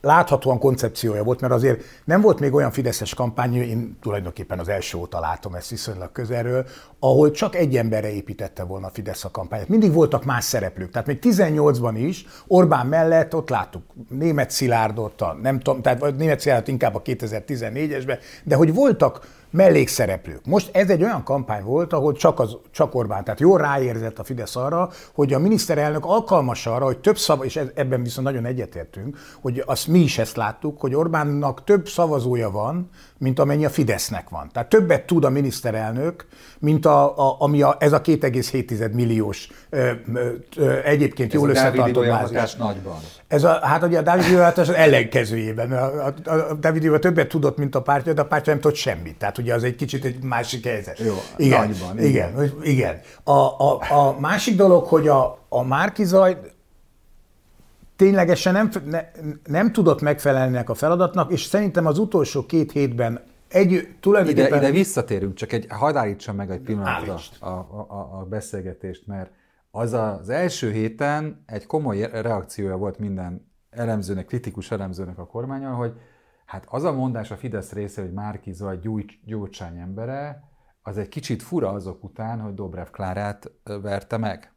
láthatóan 0.01 0.59
koncepciója 0.59 1.25
volt, 1.25 1.41
mert 1.41 1.53
azért 1.53 1.83
nem 2.05 2.21
volt 2.21 2.41
még 2.41 2.55
olyan 2.55 2.71
fideszes 2.71 3.15
kampány, 3.15 3.55
én 3.55 3.99
tulajdonképpen 4.01 4.59
az 4.59 4.69
első 4.69 4.99
óta 4.99 5.21
látom 5.21 5.55
ezt 5.55 5.71
viszonylag 5.71 6.13
közelről, 6.13 6.67
ahol 6.99 7.31
csak 7.31 7.55
egy 7.57 7.77
emberre 7.77 8.13
építette 8.13 8.63
volna 8.63 8.87
a 8.87 8.91
Fidesz 8.91 9.25
a 9.25 9.31
kampányát. 9.31 9.69
Mindig 9.69 9.93
voltak 9.93 10.25
más 10.25 10.45
szereplők. 10.45 10.91
Tehát 10.91 11.07
még 11.07 11.19
18-ban 11.23 11.95
is 11.97 12.27
Orbán 12.47 12.87
mellett 12.87 13.35
ott 13.35 13.49
láttuk 13.49 13.83
német 14.09 14.51
Szilárdot, 14.51 15.25
nem 15.43 15.61
tudom, 15.61 15.83
tehát 15.83 16.17
német 16.17 16.41
Szilárdot 16.41 16.69
inkább 16.69 16.95
a 16.95 17.03
2014-esben, 17.03 18.19
de 18.45 18.55
hogy 18.55 18.75
voltak 18.75 19.27
mellékszereplők. 19.51 20.47
Most 20.47 20.77
ez 20.77 20.91
egy 20.91 21.03
olyan 21.03 21.23
kampány 21.23 21.63
volt, 21.63 21.93
ahol 21.93 22.13
csak, 22.13 22.41
az, 22.41 22.57
csak 22.71 22.95
Orbán, 22.95 23.25
tehát 23.25 23.41
jól 23.41 23.59
ráérzett 23.59 24.19
a 24.19 24.25
Fidesz 24.25 24.57
arra, 24.57 24.91
hogy 25.15 25.33
a 25.33 25.39
miniszterelnök 25.39 26.05
alkalmas 26.05 26.67
arra, 26.67 26.85
hogy 26.85 26.99
több 26.99 27.19
szava, 27.19 27.45
és 27.45 27.61
ebben 27.75 28.03
viszont 28.03 28.27
nagyon 28.27 28.45
egyetértünk, 28.45 29.19
hogy 29.41 29.63
azt 29.67 29.87
mi 29.87 29.99
is 29.99 30.19
ezt 30.19 30.37
láttuk, 30.37 30.81
hogy 30.81 30.95
Orbánnak 30.95 31.65
több 31.65 31.89
szavazója 31.89 32.51
van, 32.51 32.91
mint 33.19 33.39
amennyi 33.39 33.65
a 33.65 33.71
Fidesznek 33.71 34.29
van. 34.29 34.51
Tehát 34.53 34.69
többet 34.69 35.07
tud 35.07 35.25
a 35.25 35.31
miniszterelnök, 35.31 36.27
mint 36.59 36.87
a, 36.87 37.19
a, 37.29 37.37
ami 37.39 37.63
a, 37.63 37.77
ez 37.79 37.93
a 37.93 38.01
2,7 38.01 38.93
milliós 38.93 39.49
ö, 39.71 39.91
ö, 40.57 40.79
egyébként 40.85 41.35
ez 41.35 41.41
jól 41.41 41.51
összetartott 41.51 42.07
bázis. 42.07 42.55
nagyban. 42.55 42.97
Ez 43.29 43.45
a, 43.45 43.59
hát 43.63 43.83
ugye 43.83 43.99
a 43.99 44.03
Dávid 44.03 44.31
Iváltás 44.31 44.69
az 44.69 44.75
ellenkezőjében. 44.75 45.73
A, 45.73 46.07
a, 46.07 46.15
a 46.51 46.55
Dávid 46.55 46.99
többet 47.01 47.29
tudott, 47.29 47.57
mint 47.57 47.75
a 47.75 47.83
pártja, 47.83 48.13
de 48.13 48.21
a 48.21 48.27
pártja 48.27 48.53
nem 48.53 48.61
tudott 48.61 48.77
semmit. 48.77 49.19
Tehát 49.19 49.38
ugye 49.39 49.55
az 49.55 49.65
egy 49.65 49.75
kicsit 49.75 50.05
egy 50.05 50.23
másik 50.23 50.67
helyzet. 50.67 50.99
Jó, 50.99 51.15
igen, 51.37 51.69
nagyban, 51.69 51.99
igen. 51.99 52.33
igen. 52.33 52.63
igen. 52.63 53.01
A, 53.25 53.33
a, 53.33 53.79
a 53.91 54.21
másik 54.21 54.57
dolog, 54.57 54.85
hogy 54.85 55.09
a, 55.09 55.39
a 55.49 55.63
Márkizaj 55.63 56.39
ténylegesen 57.97 58.53
nem, 58.53 58.71
ne, 58.85 59.01
nem 59.45 59.73
tudott 59.73 60.01
megfelelni 60.01 60.63
a 60.67 60.75
feladatnak, 60.75 61.33
és 61.33 61.43
szerintem 61.43 61.87
az 61.87 61.99
utolsó 61.99 62.47
két 62.47 62.73
hétben 62.73 63.21
egy, 63.49 63.89
tulajdonképpen... 64.01 64.47
Ide, 64.47 64.57
ide 64.57 64.71
visszatérünk, 64.71 65.35
csak 65.35 65.53
egy, 65.53 65.67
hadd 65.69 65.97
állítsam 65.97 66.37
meg 66.37 66.51
egy 66.51 66.61
pillanatra 66.61 67.19
a, 67.41 67.47
a, 67.47 67.87
a, 67.89 68.19
a 68.21 68.27
beszélgetést, 68.29 69.07
mert 69.07 69.31
az 69.71 69.93
az 69.93 70.29
első 70.29 70.73
héten 70.73 71.43
egy 71.47 71.67
komoly 71.67 72.09
reakciója 72.13 72.77
volt 72.77 72.99
minden 72.99 73.53
elemzőnek, 73.71 74.27
kritikus 74.27 74.71
elemzőnek 74.71 75.19
a 75.19 75.27
kormányon, 75.27 75.73
hogy 75.73 75.93
hát 76.49 76.67
az 76.69 76.85
a 76.85 76.93
mondás 76.93 77.31
a 77.31 77.37
Fidesz 77.37 77.73
része, 77.73 78.01
hogy 78.03 78.13
Márki 78.13 78.53
Zaj 78.53 78.79
Gyurcsány 79.25 79.79
embere, 79.79 80.43
az 80.83 80.99
egy 80.99 81.09
kicsit 81.09 81.43
fura 81.43 81.71
azok 81.71 82.05
után, 82.05 82.41
hogy 82.41 82.55
Dobrev 82.55 82.87
Klárát 82.87 83.51
verte 83.65 84.17
meg. 84.17 84.53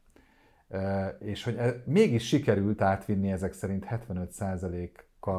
És 1.19 1.43
hogy 1.43 1.55
e, 1.55 1.83
mégis 1.85 2.27
sikerült 2.27 2.81
átvinni 2.81 3.31
ezek 3.31 3.53
szerint 3.53 3.85
75%-a 3.89 5.29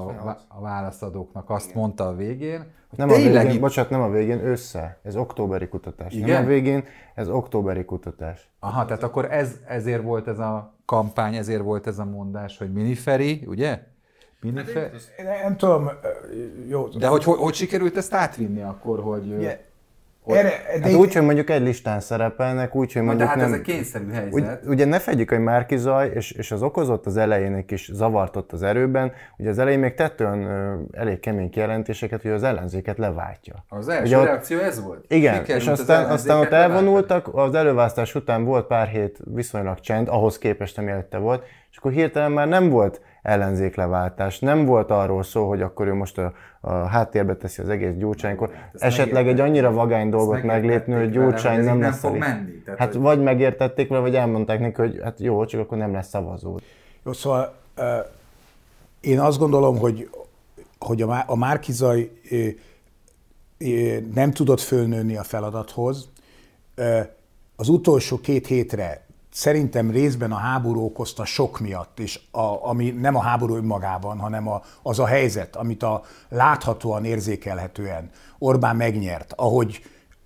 a 0.48 0.60
válaszadóknak 0.60 1.50
azt 1.50 1.68
Igen. 1.68 1.78
mondta 1.78 2.08
a 2.08 2.14
végén, 2.14 2.64
nem 2.96 3.08
a 3.08 3.14
végén, 3.14 3.50
itt... 3.50 3.60
bocsánat, 3.60 3.90
nem 3.90 4.00
a 4.00 4.10
végén, 4.10 4.44
össze. 4.44 5.00
Ez 5.02 5.16
októberi 5.16 5.68
kutatás. 5.68 6.12
Igen? 6.12 6.28
Nem 6.28 6.44
a 6.44 6.46
végén, 6.46 6.84
ez 7.14 7.28
októberi 7.28 7.84
kutatás. 7.84 8.50
Aha, 8.58 8.84
tehát 8.84 9.02
akkor 9.02 9.32
ez, 9.32 9.60
ezért 9.66 10.02
volt 10.02 10.28
ez 10.28 10.38
a 10.38 10.74
kampány, 10.84 11.34
ezért 11.34 11.62
volt 11.62 11.86
ez 11.86 11.98
a 11.98 12.04
mondás, 12.04 12.58
hogy 12.58 12.72
miniferi, 12.72 13.44
ugye? 13.46 13.91
Miniferi? 14.42 14.88
Hát 15.26 15.42
nem 15.42 15.56
tudom, 15.56 15.90
jó. 16.68 16.88
De 16.88 17.06
hogy, 17.06 17.24
hogy, 17.24 17.38
hogy 17.38 17.54
sikerült 17.54 17.96
ezt 17.96 18.14
átvinni 18.14 18.62
akkor, 18.62 19.00
hogy... 19.00 19.26
Yeah. 19.28 19.54
Hogy, 20.22 20.36
Erre, 20.36 20.50
de 20.80 20.88
hát 20.88 20.92
úgy, 20.92 21.12
hogy 21.12 21.22
mondjuk 21.22 21.50
egy 21.50 21.62
listán 21.62 22.00
szerepelnek, 22.00 22.74
úgy, 22.74 22.92
hogy 22.92 23.02
mondjuk 23.02 23.28
hát 23.28 23.36
nem... 23.36 23.46
ez 23.46 23.52
egy 23.52 23.60
kényszerű 23.60 24.10
helyzet. 24.10 24.32
Úgy, 24.32 24.68
ugye 24.68 24.84
ne 24.84 24.98
fedjük, 24.98 25.28
hogy 25.28 25.38
Márki 25.38 25.76
Zaj, 25.76 26.10
és, 26.14 26.32
és 26.32 26.52
az 26.52 26.62
okozott 26.62 27.06
az 27.06 27.16
elején 27.16 27.54
egy 27.54 27.64
kis 27.64 27.90
zavart 27.92 28.36
ott 28.36 28.52
az 28.52 28.62
erőben, 28.62 29.12
ugye 29.38 29.50
az 29.50 29.58
elején 29.58 29.78
még 29.78 29.94
tett 29.94 30.20
olyan 30.20 30.42
ö, 30.42 30.74
elég 30.92 31.20
kemény 31.20 31.50
kijelentéseket, 31.50 32.22
hogy 32.22 32.30
az 32.30 32.42
ellenzéket 32.42 32.98
leváltja. 32.98 33.64
Az 33.68 33.88
első 33.88 34.16
ugye 34.16 34.24
reakció 34.24 34.58
ez 34.58 34.82
volt? 34.82 35.04
Igen, 35.08 35.34
Sikerült 35.34 35.62
és 35.62 35.68
aztán, 35.68 36.10
aztán 36.10 36.40
ott 36.40 36.52
elvonultak, 36.52 37.28
az 37.32 37.54
előválasztás 37.54 38.14
után 38.14 38.44
volt 38.44 38.66
pár 38.66 38.88
hét 38.88 39.18
viszonylag 39.24 39.80
csend, 39.80 40.08
ahhoz 40.08 40.38
képest, 40.38 40.78
ami 40.78 40.90
előtte 40.90 41.18
volt, 41.18 41.44
és 41.70 41.76
akkor 41.76 41.92
hirtelen 41.92 42.32
már 42.32 42.48
nem 42.48 42.68
volt 42.68 43.00
ellenzékleváltás. 43.22 44.38
Nem 44.38 44.64
volt 44.64 44.90
arról 44.90 45.22
szó, 45.22 45.48
hogy 45.48 45.62
akkor 45.62 45.86
ő 45.86 45.94
most 45.94 46.18
a, 46.18 46.32
a 46.60 46.72
háttérbe 46.72 47.36
teszi 47.36 47.62
az 47.62 47.68
egész 47.68 47.94
Gyurcsánykor. 47.94 48.50
Esetleg 48.72 49.28
egy 49.28 49.40
annyira 49.40 49.72
vagány 49.72 50.10
dolgot 50.10 50.42
meglépni, 50.42 50.94
hogy 50.94 51.10
Gyurcsány 51.10 51.56
nem, 51.56 51.64
nem 51.64 51.80
lesz 51.80 51.98
fog 51.98 52.16
menni. 52.16 52.62
Tehát, 52.64 52.80
hát 52.80 52.92
hogy... 52.92 53.00
vagy 53.00 53.22
megértették 53.22 53.88
vele, 53.88 54.00
vagy 54.00 54.14
elmondták 54.14 54.60
neki, 54.60 54.80
hogy 54.80 55.00
hát 55.02 55.20
jó, 55.20 55.44
csak 55.44 55.60
akkor 55.60 55.78
nem 55.78 55.92
lesz 55.92 56.08
szavazó. 56.08 56.58
Jó, 57.04 57.12
szóval 57.12 57.54
uh, 57.78 57.84
én 59.00 59.20
azt 59.20 59.38
gondolom, 59.38 59.78
hogy, 59.78 60.10
hogy 60.78 61.02
a, 61.02 61.24
a 61.26 61.36
Márkizaj 61.36 62.10
uh, 62.30 62.46
uh, 63.60 63.98
nem 64.14 64.30
tudott 64.30 64.60
fölnőni 64.60 65.16
a 65.16 65.22
feladathoz. 65.22 66.08
Uh, 66.76 67.00
az 67.56 67.68
utolsó 67.68 68.20
két 68.20 68.46
hétre 68.46 69.04
szerintem 69.32 69.90
részben 69.90 70.32
a 70.32 70.36
háború 70.36 70.84
okozta 70.84 71.24
sok 71.24 71.60
miatt, 71.60 71.98
és 71.98 72.20
a, 72.30 72.68
ami 72.68 72.90
nem 72.90 73.16
a 73.16 73.22
háború 73.22 73.56
önmagában, 73.56 74.18
hanem 74.18 74.48
a, 74.48 74.62
az 74.82 74.98
a 74.98 75.06
helyzet, 75.06 75.56
amit 75.56 75.82
a 75.82 76.02
láthatóan, 76.28 77.04
érzékelhetően 77.04 78.10
Orbán 78.38 78.76
megnyert, 78.76 79.32
ahogy 79.36 79.80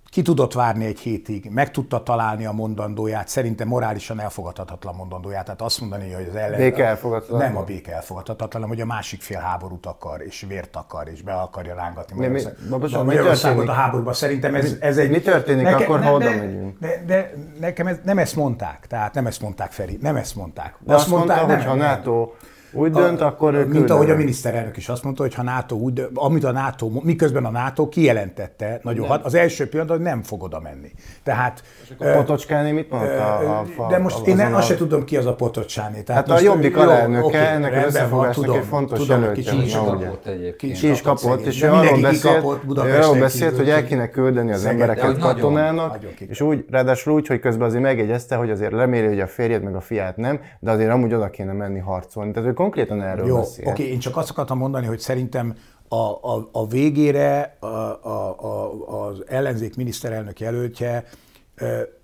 ki 0.09 0.21
tudott 0.21 0.53
várni 0.53 0.85
egy 0.85 0.99
hétig, 0.99 1.49
meg 1.51 1.71
tudta 1.71 2.03
találni 2.03 2.45
a 2.45 2.51
mondandóját, 2.51 3.27
szerintem 3.27 3.67
morálisan 3.67 4.19
elfogadhatatlan 4.19 4.95
mondandóját. 4.95 5.43
Tehát 5.45 5.61
azt 5.61 5.79
mondani, 5.79 6.11
hogy 6.11 6.27
az 6.29 6.35
ellen... 6.35 6.57
Béke 6.57 6.85
elfogadhatatlan. 6.85 7.47
Nem 7.47 7.57
a 7.57 7.63
béke 7.63 7.93
elfogadhatatlan, 7.93 8.61
hanem 8.61 8.67
hogy 8.67 8.81
a 8.81 8.85
másik 8.85 9.21
fél 9.21 9.39
háborút 9.39 9.85
akar, 9.85 10.21
és 10.21 10.45
vért 10.47 10.75
akar, 10.75 11.07
és 11.07 11.21
be 11.21 11.33
akarja 11.33 11.75
rángatni 11.75 12.19
mi, 12.19 12.27
mi, 12.27 12.41
Magyarország, 12.69 13.05
Magyarországot 13.05 13.67
a 13.67 13.71
háborúba. 13.71 14.13
Szerintem 14.13 14.55
ez, 14.55 14.75
ez 14.79 14.97
egy... 14.97 15.09
Mi 15.09 15.21
történik 15.21 15.63
neke, 15.63 15.83
akkor, 15.83 16.03
ha 16.03 16.13
oda 16.13 16.29
megyünk? 16.29 16.79
De, 16.79 17.03
de, 17.05 17.33
nekem 17.59 17.87
ez, 17.87 17.97
nem 18.03 18.17
ezt 18.17 18.35
mondták, 18.35 18.85
tehát 18.87 19.13
nem 19.13 19.27
ezt 19.27 19.41
mondták, 19.41 19.71
Feri, 19.71 19.97
nem 20.01 20.15
ezt 20.15 20.35
mondták. 20.35 20.75
De 20.79 20.93
azt, 20.93 21.03
azt 21.03 21.11
mondták, 21.11 21.37
mondta, 21.37 21.55
hogy 21.55 21.65
ha 21.65 21.75
NATO 21.75 22.31
úgy 22.77 22.91
dönt, 22.91 23.21
a, 23.21 23.25
akkor 23.25 23.53
ő 23.53 23.65
Mint 23.65 23.89
ahogy 23.89 24.09
a 24.09 24.15
miniszterelnök 24.15 24.77
is 24.77 24.89
azt 24.89 25.03
mondta, 25.03 25.21
hogy 25.21 25.33
ha 25.33 25.43
NATO 25.43 25.75
úgy 25.75 25.93
dönt, 25.93 26.09
amit 26.13 26.43
a 26.43 26.51
NATO, 26.51 26.89
miközben 27.03 27.45
a 27.45 27.49
NATO 27.49 27.89
kijelentette 27.89 28.79
nagyon 28.83 29.07
hat, 29.07 29.25
az 29.25 29.33
első 29.33 29.69
pillanat, 29.69 29.91
hogy 29.91 30.01
nem 30.01 30.23
fog 30.23 30.43
oda 30.43 30.59
menni. 30.59 30.91
Tehát... 31.23 31.63
a 31.97 32.05
Potocsáni 32.05 32.71
mit 32.71 32.89
mondta? 32.89 33.35
A, 33.35 33.65
a, 33.77 33.87
de 33.87 33.97
most 33.97 34.27
én 34.27 34.35
nem, 34.35 34.53
azt 34.55 34.67
sem 34.67 34.77
tudom 34.77 35.03
ki 35.03 35.17
az 35.17 35.25
a 35.25 35.35
Potocsáni. 35.35 36.03
Tehát 36.03 36.29
hát 36.29 36.39
a 36.39 36.43
jobbik 36.43 36.77
alelnöke, 36.77 37.25
okay, 37.25 37.45
ennek 37.45 37.75
az 37.75 37.85
összefogásnak 37.85 38.55
egy 38.55 38.65
fontos 38.65 38.99
tudom, 38.99 39.19
jelöltje. 39.19 39.51
Ki 39.51 39.63
is 39.63 39.73
kapott 39.73 40.25
egyébként. 40.25 40.77
Ki 40.77 40.89
is 40.89 41.01
kapott, 41.01 41.45
és 41.45 41.63
ő 41.63 41.71
arról 41.71 42.01
beszélt, 42.01 42.45
arról 42.75 43.19
beszélt, 43.19 43.55
hogy 43.55 43.69
el 43.69 43.85
kéne 43.85 44.09
küldeni 44.09 44.51
az 44.51 44.65
embereket 44.65 45.17
katonának, 45.17 45.97
és 46.27 46.41
úgy, 46.41 46.65
ráadásul 46.69 47.13
úgy, 47.13 47.27
hogy 47.27 47.39
közben 47.39 47.67
azért 47.67 47.83
megjegyezte, 47.83 48.35
hogy 48.35 48.49
azért 48.49 48.71
reméli, 48.71 49.07
hogy 49.07 49.19
a 49.19 49.27
férjed 49.27 49.63
meg 49.63 49.75
a 49.75 49.81
fiát 49.81 50.17
nem, 50.17 50.39
de 50.59 50.71
azért 50.71 50.91
amúgy 50.91 51.13
oda 51.13 51.29
kéne 51.29 51.53
menni 51.53 51.79
harcolni. 51.79 52.31
Tehát 52.31 52.49
ő 52.49 52.53
konkrétan 52.67 53.01
erről 53.01 53.27
Jó, 53.27 53.35
beszél. 53.35 53.67
Oké, 53.67 53.83
én 53.83 53.99
csak 53.99 54.17
azt 54.17 54.29
akartam 54.29 54.57
mondani, 54.57 54.85
hogy 54.85 54.99
szerintem 54.99 55.55
a, 55.87 55.95
a, 55.95 56.49
a 56.51 56.67
végére 56.67 57.57
a, 57.59 57.65
a, 57.65 58.35
a, 58.39 59.07
az 59.07 59.23
ellenzék 59.27 59.75
miniszterelnök 59.75 60.39
jelöltje 60.39 61.03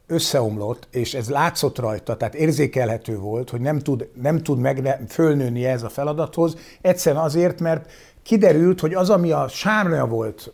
összeomlott, 0.08 0.88
és 0.92 1.14
ez 1.14 1.30
látszott 1.30 1.80
rajta, 1.80 2.18
tehát 2.18 2.36
érzékelhető 2.36 3.18
volt, 3.18 3.50
hogy 3.50 3.62
nem 3.62 3.80
tud, 3.80 4.10
nem 4.22 4.44
tud 4.44 4.60
meg 4.60 5.00
fölnőni 5.08 5.66
ez 5.66 5.84
a 5.84 5.90
feladathoz, 5.90 6.58
egyszerűen 6.82 7.24
azért, 7.24 7.60
mert 7.60 7.92
kiderült, 8.24 8.80
hogy 8.80 8.94
az, 8.94 9.10
ami 9.10 9.32
a 9.32 9.48
sárnya 9.48 10.08
volt 10.08 10.52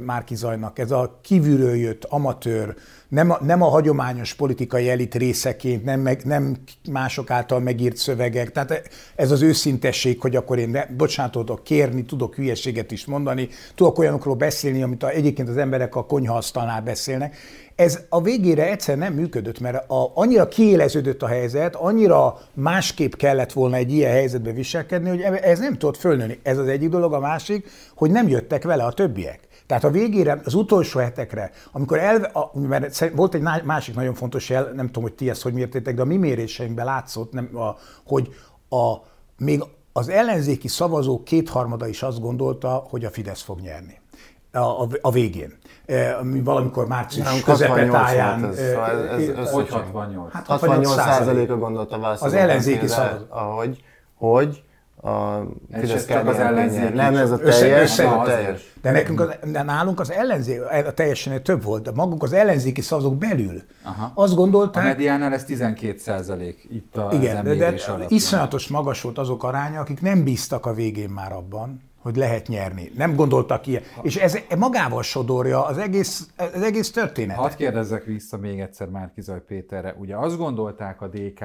Márki 0.00 0.34
Zajnak, 0.34 0.78
ez 0.78 0.90
a 0.90 1.18
kívülről 1.22 1.76
jött 1.76 2.04
amatőr, 2.04 2.74
nem 3.08 3.30
a, 3.30 3.38
nem 3.42 3.62
a 3.62 3.68
hagyományos 3.68 4.34
politikai 4.34 4.90
elit 4.90 5.14
részeként, 5.14 5.84
nem, 5.84 6.00
meg, 6.00 6.22
nem 6.24 6.56
mások 6.90 7.30
által 7.30 7.60
megírt 7.60 7.96
szövegek, 7.96 8.52
tehát 8.52 8.88
ez 9.16 9.30
az 9.30 9.42
őszintesség, 9.42 10.20
hogy 10.20 10.36
akkor 10.36 10.58
én, 10.58 10.78
bocsánat, 10.96 11.32
tudok 11.32 11.64
kérni, 11.64 12.04
tudok 12.04 12.34
hülyeséget 12.34 12.90
is 12.90 13.06
mondani, 13.06 13.48
tudok 13.74 13.98
olyanokról 13.98 14.34
beszélni, 14.34 14.82
amit 14.82 15.02
a, 15.02 15.10
egyébként 15.10 15.48
az 15.48 15.56
emberek 15.56 15.96
a 15.96 16.06
konyhaasztalnál 16.06 16.82
beszélnek, 16.82 17.36
ez 17.78 18.00
a 18.08 18.22
végére 18.22 18.70
egyszer 18.70 18.98
nem 18.98 19.12
működött, 19.12 19.60
mert 19.60 19.90
a, 19.90 20.12
annyira 20.14 20.48
kiéleződött 20.48 21.22
a 21.22 21.26
helyzet, 21.26 21.74
annyira 21.74 22.38
másképp 22.54 23.12
kellett 23.12 23.52
volna 23.52 23.76
egy 23.76 23.92
ilyen 23.92 24.10
helyzetbe 24.10 24.52
viselkedni, 24.52 25.08
hogy 25.08 25.20
ez 25.20 25.58
nem 25.58 25.78
tudott 25.78 25.96
fölnőni. 25.96 26.38
Ez 26.42 26.58
az 26.58 26.66
egyik 26.66 26.88
dolog, 26.88 27.12
a 27.12 27.20
másik, 27.20 27.70
hogy 27.94 28.10
nem 28.10 28.28
jöttek 28.28 28.64
vele 28.64 28.84
a 28.84 28.92
többiek. 28.92 29.40
Tehát 29.66 29.84
a 29.84 29.90
végére, 29.90 30.40
az 30.44 30.54
utolsó 30.54 30.98
hetekre, 30.98 31.50
amikor 31.72 31.98
el, 31.98 32.22
a, 32.22 32.58
mert 32.58 33.10
volt 33.14 33.34
egy 33.34 33.42
másik 33.64 33.94
nagyon 33.94 34.14
fontos 34.14 34.48
jel, 34.48 34.72
nem 34.74 34.86
tudom, 34.86 35.02
hogy 35.02 35.14
ti 35.14 35.30
ezt 35.30 35.42
hogy 35.42 35.52
mértétek, 35.52 35.94
de 35.94 36.02
a 36.02 36.04
mi 36.04 36.16
méréseimben 36.16 36.84
látszott, 36.84 37.32
nem, 37.32 37.56
a, 37.56 37.76
hogy 38.06 38.28
a, 38.68 38.94
még 39.36 39.64
az 39.92 40.08
ellenzéki 40.08 40.68
szavazók 40.68 41.24
kétharmada 41.24 41.86
is 41.86 42.02
azt 42.02 42.20
gondolta, 42.20 42.86
hogy 42.88 43.04
a 43.04 43.10
Fidesz 43.10 43.42
fog 43.42 43.60
nyerni 43.60 44.00
a, 44.52 44.58
a, 44.58 44.88
a 45.00 45.10
végén. 45.10 45.58
E, 45.86 46.18
valamikor 46.44 46.86
március 46.86 47.42
közepetáján. 47.42 48.44
Ez, 48.44 48.58
ez, 48.58 48.76
ez, 49.10 49.28
ez, 49.36 49.50
hogy 49.50 49.68
68? 49.68 50.32
Hát 50.32 50.46
68 50.46 50.94
százaléka 50.94 51.56
gondolta 51.56 51.98
választani. 51.98 52.32
Az 52.32 52.38
ellenzéki 52.38 52.86
szavazók. 52.86 53.26
Ahogy, 53.28 53.82
hogy 54.14 54.62
a 55.02 55.42
Fidesz 55.72 56.06
csak 56.06 56.28
az 56.28 56.38
ellenzék. 56.38 56.92
Nem, 56.92 57.16
ez 57.16 57.30
a 57.30 57.36
teljes. 57.36 57.60
Össze, 57.60 57.80
össze, 57.80 58.22
teljes. 58.24 58.74
De 58.82 58.90
nekünk 58.90 59.20
az, 59.20 59.28
de 59.52 59.62
nálunk 59.62 60.00
az 60.00 60.10
ellenzék, 60.10 60.60
a 60.86 60.92
teljesen 60.92 61.42
több 61.42 61.62
volt, 61.62 61.82
de 61.82 61.90
maguk 61.94 62.22
az 62.22 62.32
ellenzéki 62.32 62.80
szavazók 62.80 63.16
belül 63.16 63.62
Aha. 63.84 64.12
azt 64.14 64.34
gondolták... 64.34 64.84
A 64.84 64.86
mediánál 64.86 65.32
ez 65.32 65.44
12 65.44 65.98
százalék 65.98 66.66
itt 66.70 66.96
a 66.96 67.08
Igen, 67.12 67.44
de, 67.44 67.54
de 67.54 67.74
iszonyatos 68.08 68.68
magas 68.68 69.00
volt 69.00 69.18
azok 69.18 69.44
aránya, 69.44 69.80
akik 69.80 70.00
nem 70.00 70.24
bíztak 70.24 70.66
a 70.66 70.72
végén 70.74 71.10
már 71.10 71.32
abban, 71.32 71.87
hogy 72.08 72.16
lehet 72.16 72.46
nyerni. 72.46 72.90
Nem 72.96 73.14
gondoltak 73.14 73.66
ilyen. 73.66 73.82
Ha. 73.94 74.02
És 74.04 74.16
ez 74.16 74.38
magával 74.58 75.02
sodorja 75.02 75.64
az 75.64 75.78
egész, 75.78 76.30
az 76.36 76.62
egész 76.62 76.90
történetet. 76.90 77.42
Hadd 77.42 77.56
kérdezzek 77.56 78.04
vissza 78.04 78.38
még 78.38 78.60
egyszer 78.60 78.88
Márkizaj 78.88 79.42
Péterre. 79.44 79.94
Ugye 79.98 80.16
azt 80.16 80.36
gondolták 80.36 81.02
a 81.02 81.08
DK 81.08 81.44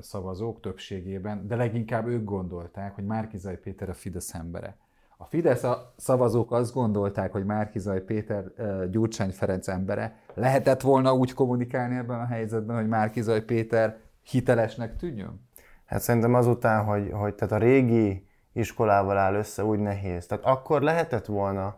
szavazók 0.00 0.60
többségében, 0.60 1.46
de 1.46 1.56
leginkább 1.56 2.06
ők 2.06 2.24
gondolták, 2.24 2.94
hogy 2.94 3.04
Márkizaj 3.04 3.58
Péter 3.58 3.88
a 3.88 3.94
Fidesz 3.94 4.34
embere. 4.34 4.76
A 5.16 5.24
Fidesz 5.24 5.62
a 5.62 5.92
szavazók 5.96 6.52
azt 6.52 6.72
gondolták, 6.72 7.32
hogy 7.32 7.44
Márkizaj 7.44 8.00
Péter 8.00 8.44
Gyurcsány 8.90 9.30
Ferenc 9.30 9.68
embere. 9.68 10.16
Lehetett 10.34 10.80
volna 10.80 11.14
úgy 11.14 11.34
kommunikálni 11.34 11.96
ebben 11.96 12.20
a 12.20 12.26
helyzetben, 12.26 12.76
hogy 12.76 12.88
Márkizaj 12.88 13.44
Péter 13.44 13.96
hitelesnek 14.22 14.96
tűnjön? 14.96 15.44
Hát 15.84 16.00
szerintem 16.00 16.34
azután, 16.34 16.84
hogy, 16.84 17.10
hogy 17.12 17.34
tehát 17.34 17.54
a 17.54 17.58
régi 17.58 18.25
iskolával 18.56 19.16
áll 19.16 19.34
össze, 19.34 19.64
úgy 19.64 19.78
nehéz. 19.78 20.26
Tehát 20.26 20.44
akkor 20.44 20.82
lehetett 20.82 21.26
volna 21.26 21.76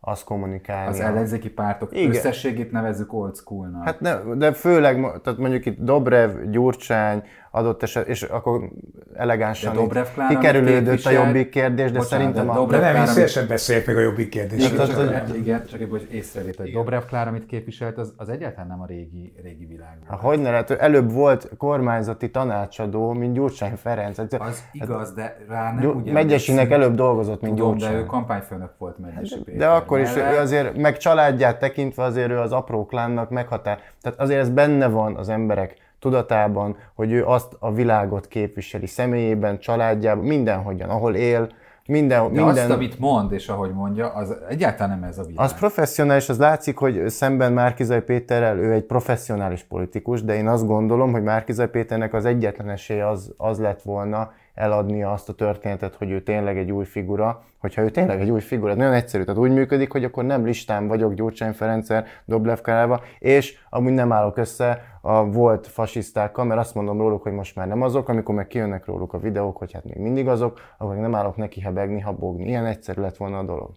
azt 0.00 0.24
kommunikálni. 0.24 0.88
Az 0.88 1.00
ellenzéki 1.00 1.50
pártok 1.50 1.96
Igen. 1.96 2.10
összességét 2.10 2.72
nevezzük 2.72 3.12
old 3.12 3.36
schoolnak. 3.36 3.84
Hát 3.84 4.00
ne, 4.00 4.18
de 4.34 4.52
főleg, 4.52 5.20
tehát 5.22 5.38
mondjuk 5.38 5.66
itt 5.66 5.78
Dobrev, 5.78 6.50
Gyurcsány, 6.50 7.22
adott 7.50 7.82
eset, 7.82 8.08
és 8.08 8.22
akkor 8.22 8.70
elegánsan 9.14 9.90
kikerülődött 10.28 11.04
a 11.04 11.10
jobbik 11.10 11.48
kérdés, 11.48 11.90
de 11.90 11.98
Bocsánat, 11.98 12.08
szerintem 12.08 12.46
de 12.46 12.52
a... 12.52 12.54
Dobrev 12.54 12.80
de 12.80 12.92
nem, 12.92 13.00
én 13.00 13.06
szívesen 13.06 13.46
beszéljek 13.46 13.86
meg 13.86 13.96
a 13.96 14.00
jobbik 14.00 14.28
kérdés. 14.28 14.70
Igen, 14.70 14.86
csak, 14.86 14.96
csak, 15.26 15.36
igen, 15.36 15.66
csak 15.66 15.80
egy 15.80 16.08
észrevét, 16.10 16.56
hogy 16.56 16.72
Dobrev 16.72 17.02
Klár, 17.02 17.28
amit 17.28 17.46
képviselt, 17.46 17.98
az, 17.98 18.12
az 18.16 18.28
egyáltalán 18.28 18.66
nem 18.66 18.80
a 18.80 18.86
régi, 18.86 19.32
régi 19.42 19.66
világ. 19.66 19.98
Ha, 20.06 20.16
hogy 20.16 20.40
ne 20.40 20.50
lehet, 20.50 20.70
előbb 20.70 21.12
volt 21.12 21.50
kormányzati 21.56 22.30
tanácsadó, 22.30 23.12
mint 23.12 23.34
Gyurcsány 23.34 23.76
Ferenc. 23.76 24.18
Az 24.18 24.32
hát, 24.38 24.68
igaz, 24.72 25.12
de 25.12 25.36
rá 25.48 25.72
nem 25.72 25.96
ugye... 25.96 26.12
Megyesinek 26.12 26.70
előbb 26.70 26.94
dolgozott, 26.94 27.40
mint 27.40 27.56
Tudom, 27.56 27.70
Gyurcsány. 27.70 27.92
de 27.92 27.98
ő 27.98 28.04
kampányfőnök 28.04 28.72
volt 28.78 28.98
Megyesi 28.98 29.34
hát, 29.34 29.56
De 29.56 29.66
akkor 29.66 30.00
is 30.00 30.16
ő 30.16 30.38
azért, 30.38 30.76
meg 30.76 30.96
családját 30.96 31.58
tekintve 31.58 32.02
azért 32.02 32.30
ő 32.30 32.38
az 32.38 32.52
apró 32.52 32.86
klánnak 32.86 33.30
meghatár. 33.30 33.78
Tehát 34.00 34.20
azért 34.20 34.40
ez 34.40 34.48
benne 34.50 34.88
van 34.88 35.16
az 35.16 35.28
emberek 35.28 35.76
tudatában, 36.00 36.76
hogy 36.94 37.12
ő 37.12 37.24
azt 37.24 37.56
a 37.58 37.72
világot 37.72 38.28
képviseli 38.28 38.86
személyében, 38.86 39.58
családjában, 39.58 40.24
mindenhogyan, 40.24 40.88
ahol 40.88 41.14
él, 41.14 41.48
minden, 41.86 42.22
De 42.22 42.42
minden... 42.42 42.64
azt, 42.64 42.70
amit 42.70 42.98
mond, 42.98 43.32
és 43.32 43.48
ahogy 43.48 43.72
mondja, 43.72 44.08
az 44.08 44.36
egyáltalán 44.48 44.98
nem 44.98 45.08
ez 45.08 45.18
a 45.18 45.22
világ. 45.22 45.44
Az 45.44 45.54
professzionális, 45.54 46.28
az 46.28 46.38
látszik, 46.38 46.76
hogy 46.76 47.08
szemben 47.08 47.52
Márkizaj 47.52 48.04
Péterrel 48.04 48.58
ő 48.58 48.72
egy 48.72 48.84
professzionális 48.84 49.62
politikus, 49.62 50.22
de 50.22 50.34
én 50.34 50.48
azt 50.48 50.66
gondolom, 50.66 51.12
hogy 51.12 51.22
Márkizaj 51.22 51.70
Péternek 51.70 52.14
az 52.14 52.24
egyetlen 52.24 52.68
esélye 52.70 53.08
az, 53.08 53.34
az 53.36 53.58
lett 53.58 53.82
volna, 53.82 54.32
eladnia 54.54 55.12
azt 55.12 55.28
a 55.28 55.32
történetet, 55.32 55.94
hogy 55.94 56.10
ő 56.10 56.22
tényleg 56.22 56.58
egy 56.58 56.70
új 56.70 56.84
figura, 56.84 57.42
hogyha 57.58 57.82
ő 57.82 57.90
tényleg 57.90 58.20
egy 58.20 58.30
új 58.30 58.40
figura, 58.40 58.74
nagyon 58.74 58.92
egyszerű, 58.92 59.24
tehát 59.24 59.40
úgy 59.40 59.50
működik, 59.50 59.92
hogy 59.92 60.04
akkor 60.04 60.24
nem 60.24 60.44
listán 60.44 60.88
vagyok 60.88 61.14
Gyurcsány 61.14 61.52
Ferencer, 61.52 62.06
Doblev 62.24 62.60
Karába, 62.60 63.00
és 63.18 63.58
amúgy 63.70 63.92
nem 63.92 64.12
állok 64.12 64.36
össze 64.36 64.82
a 65.00 65.24
volt 65.24 65.66
fasisztákkal, 65.66 66.44
mert 66.44 66.60
azt 66.60 66.74
mondom 66.74 66.98
róluk, 66.98 67.22
hogy 67.22 67.32
most 67.32 67.56
már 67.56 67.66
nem 67.66 67.82
azok, 67.82 68.08
amikor 68.08 68.34
meg 68.34 68.46
kijönnek 68.46 68.86
róluk 68.86 69.12
a 69.12 69.18
videók, 69.18 69.56
hogy 69.56 69.72
hát 69.72 69.84
még 69.84 69.96
mindig 69.96 70.28
azok, 70.28 70.60
akkor 70.78 70.96
nem 70.96 71.14
állok 71.14 71.36
neki 71.36 71.60
hebegni, 71.60 72.00
habogni. 72.00 72.46
Ilyen 72.46 72.66
egyszerű 72.66 73.00
lett 73.00 73.16
volna 73.16 73.38
a 73.38 73.42
dolog. 73.42 73.70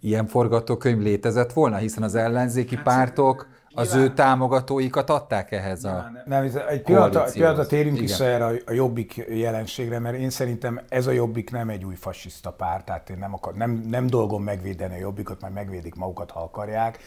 Ilyen 0.00 0.26
forgatókönyv 0.26 0.98
létezett 0.98 1.52
volna, 1.52 1.76
hiszen 1.76 2.02
az 2.02 2.14
ellenzéki 2.14 2.74
hát, 2.74 2.84
pártok 2.84 3.46
az 3.78 3.94
ő 3.94 4.12
támogatóikat 4.14 5.10
adták 5.10 5.52
ehhez 5.52 5.84
a 5.84 6.10
Nem, 6.24 6.42
ez 6.44 6.54
egy 6.54 6.82
pillanatra, 6.82 7.24
pillanatra 7.32 7.66
térjünk 7.66 7.98
vissza 7.98 8.24
erre 8.24 8.44
a, 8.44 8.52
a 8.66 8.72
jobbik 8.72 9.24
jelenségre, 9.28 9.98
mert 9.98 10.16
én 10.16 10.30
szerintem 10.30 10.80
ez 10.88 11.06
a 11.06 11.10
jobbik 11.10 11.50
nem 11.50 11.68
egy 11.68 11.84
új 11.84 11.94
fasiszta 11.94 12.50
párt, 12.50 12.84
tehát 12.84 13.10
én 13.10 13.18
nem, 13.18 13.34
akar, 13.34 13.54
nem, 13.54 13.70
nem 13.70 14.06
dolgom 14.06 14.42
megvédeni 14.42 14.94
a 14.94 14.98
jobbikot, 14.98 15.40
mert 15.40 15.54
megvédik 15.54 15.94
magukat, 15.94 16.30
ha 16.30 16.40
akarják, 16.40 16.98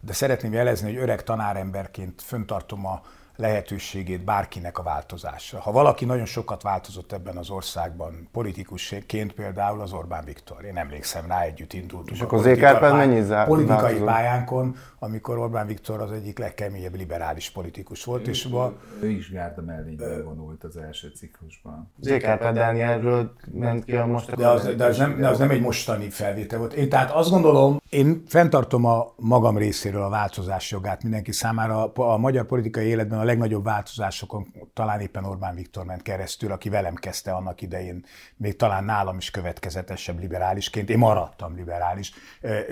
de 0.00 0.12
szeretném 0.12 0.52
jelezni, 0.52 0.92
hogy 0.92 1.02
öreg 1.02 1.22
tanáremberként 1.22 2.22
föntartom 2.22 2.86
a 2.86 3.00
lehetőségét 3.36 4.24
bárkinek 4.24 4.78
a 4.78 4.82
változásra. 4.82 5.60
Ha 5.60 5.72
valaki 5.72 6.04
nagyon 6.04 6.24
sokat 6.24 6.62
változott 6.62 7.12
ebben 7.12 7.36
az 7.36 7.50
országban, 7.50 8.28
politikusként 8.32 9.32
például 9.32 9.80
az 9.80 9.92
Orbán 9.92 10.24
Viktor. 10.24 10.64
Én 10.64 10.76
emlékszem 10.76 11.26
rá, 11.26 11.40
együtt 11.40 11.72
indultunk. 11.72 12.10
És 12.10 12.20
akkor 12.20 12.38
az 12.38 12.92
mennyi 12.92 13.26
Politikai 13.46 13.66
változott? 13.66 14.06
pályánkon, 14.06 14.76
amikor 14.98 15.38
Orbán 15.38 15.66
Viktor 15.66 16.00
az 16.00 16.12
egyik 16.12 16.38
legkeményebb 16.38 16.94
liberális 16.94 17.50
politikus 17.50 18.04
volt. 18.04 18.26
Ő, 18.26 18.30
és 18.30 18.46
ma, 18.48 18.72
ő 19.00 19.08
is 19.08 19.30
Gárda 19.30 19.62
mellénybe 19.62 20.22
vonult 20.22 20.64
az 20.64 20.76
első 20.76 21.12
ciklusban. 21.16 21.90
ZKP 22.00 22.52
Dánielről 22.52 23.32
ment 23.52 23.84
ki 23.84 23.96
a 23.96 24.06
most. 24.06 24.36
De 24.36 24.48
az, 24.48 24.74
de 24.76 24.84
az, 24.84 24.96
nem, 24.96 25.18
de 25.18 25.28
az 25.28 25.38
nem 25.38 25.50
egy 25.50 25.60
mostani 25.60 26.10
felvétel 26.10 26.58
volt. 26.58 26.72
Én 26.72 26.88
tehát 26.88 27.10
azt 27.10 27.30
gondolom, 27.30 27.80
én 27.88 28.22
fenntartom 28.26 28.84
a 28.84 29.12
magam 29.16 29.58
részéről 29.58 30.02
a 30.02 30.08
változás 30.08 30.70
jogát 30.70 31.02
mindenki 31.02 31.32
számára. 31.32 31.92
A, 31.92 32.12
a 32.12 32.16
magyar 32.16 32.46
politikai 32.46 32.86
életben 32.86 33.18
a 33.18 33.24
legnagyobb 33.26 33.64
változásokon 33.64 34.54
talán 34.74 35.00
éppen 35.00 35.24
Orbán 35.24 35.54
Viktor 35.54 35.84
ment 35.84 36.02
keresztül, 36.02 36.52
aki 36.52 36.68
velem 36.68 36.94
kezdte 36.94 37.32
annak 37.32 37.62
idején, 37.62 38.04
még 38.36 38.56
talán 38.56 38.84
nálam 38.84 39.16
is 39.16 39.30
következetesebb 39.30 40.18
liberálisként. 40.18 40.90
Én 40.90 40.98
maradtam 40.98 41.54
liberális, 41.54 42.12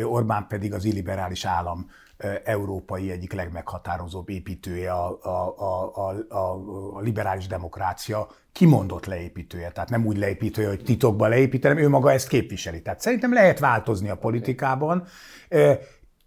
Orbán 0.04 0.46
pedig 0.46 0.72
az 0.72 0.84
illiberális 0.84 1.44
állam 1.44 1.90
európai 2.44 3.10
egyik 3.10 3.32
legmeghatározóbb 3.32 4.28
építője, 4.28 4.92
a, 4.92 5.18
a, 5.22 5.54
a, 5.58 6.08
a, 6.28 6.36
a 6.96 7.00
liberális 7.00 7.46
demokrácia 7.46 8.28
kimondott 8.52 9.06
leépítője. 9.06 9.70
Tehát 9.70 9.90
nem 9.90 10.06
úgy 10.06 10.16
leépítője, 10.16 10.68
hogy 10.68 10.82
titokban 10.82 11.28
leépítenem, 11.28 11.78
ő 11.78 11.88
maga 11.88 12.12
ezt 12.12 12.28
képviseli. 12.28 12.82
Tehát 12.82 13.00
szerintem 13.00 13.32
lehet 13.32 13.58
változni 13.58 14.08
a 14.08 14.16
politikában. 14.16 15.06